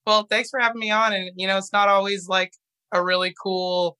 [0.05, 1.13] Well, thanks for having me on.
[1.13, 2.51] And, you know, it's not always like
[2.91, 3.97] a really cool,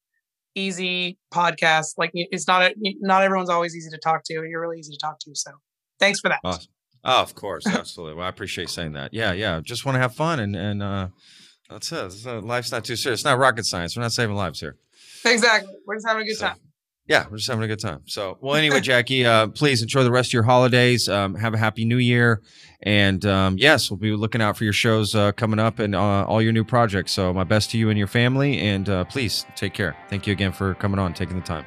[0.56, 1.94] easy podcast.
[1.98, 4.34] Like, it's not, a, not everyone's always easy to talk to.
[4.34, 5.32] You're really easy to talk to.
[5.36, 5.52] So
[6.00, 6.40] thanks for that.
[6.44, 6.72] Awesome.
[7.04, 8.16] Oh, of course, absolutely.
[8.16, 9.14] Well, I appreciate saying that.
[9.14, 9.60] Yeah, yeah.
[9.62, 11.10] Just want to have fun, and and uh,
[11.70, 12.26] that's it.
[12.26, 13.20] Not- life's not too serious.
[13.20, 13.96] It's not rocket science.
[13.96, 14.78] We're not saving lives here.
[15.24, 15.74] Exactly.
[15.86, 16.58] We're just having a good So- time.
[17.08, 18.02] Yeah, we're just having a good time.
[18.06, 21.08] So, well, anyway, Jackie, uh, please enjoy the rest of your holidays.
[21.08, 22.42] Um, have a happy New Year,
[22.82, 26.26] and um, yes, we'll be looking out for your shows uh, coming up and uh,
[26.26, 27.12] all your new projects.
[27.12, 29.96] So, my best to you and your family, and uh, please take care.
[30.10, 31.66] Thank you again for coming on, taking the time.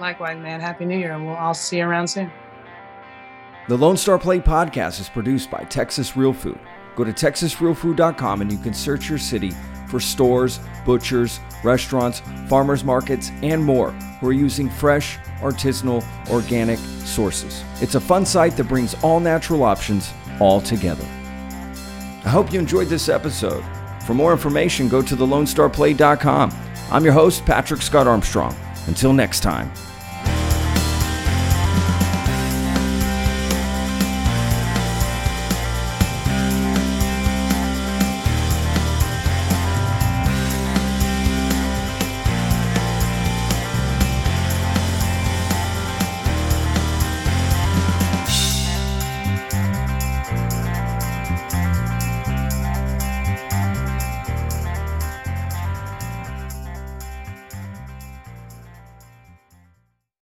[0.00, 0.60] Likewise, man.
[0.60, 1.12] Happy New Year.
[1.12, 2.30] And we'll, I'll see you around soon.
[3.68, 6.58] The Lone Star Plate podcast is produced by Texas Real Food.
[6.98, 9.52] Go to texasrealfood.com and you can search your city
[9.86, 17.62] for stores, butchers, restaurants, farmers markets, and more who are using fresh, artisanal, organic sources.
[17.80, 21.04] It's a fun site that brings all natural options all together.
[22.24, 23.62] I hope you enjoyed this episode.
[24.04, 26.52] For more information, go to thelonestarplate.com.
[26.90, 28.56] I'm your host, Patrick Scott Armstrong.
[28.88, 29.70] Until next time.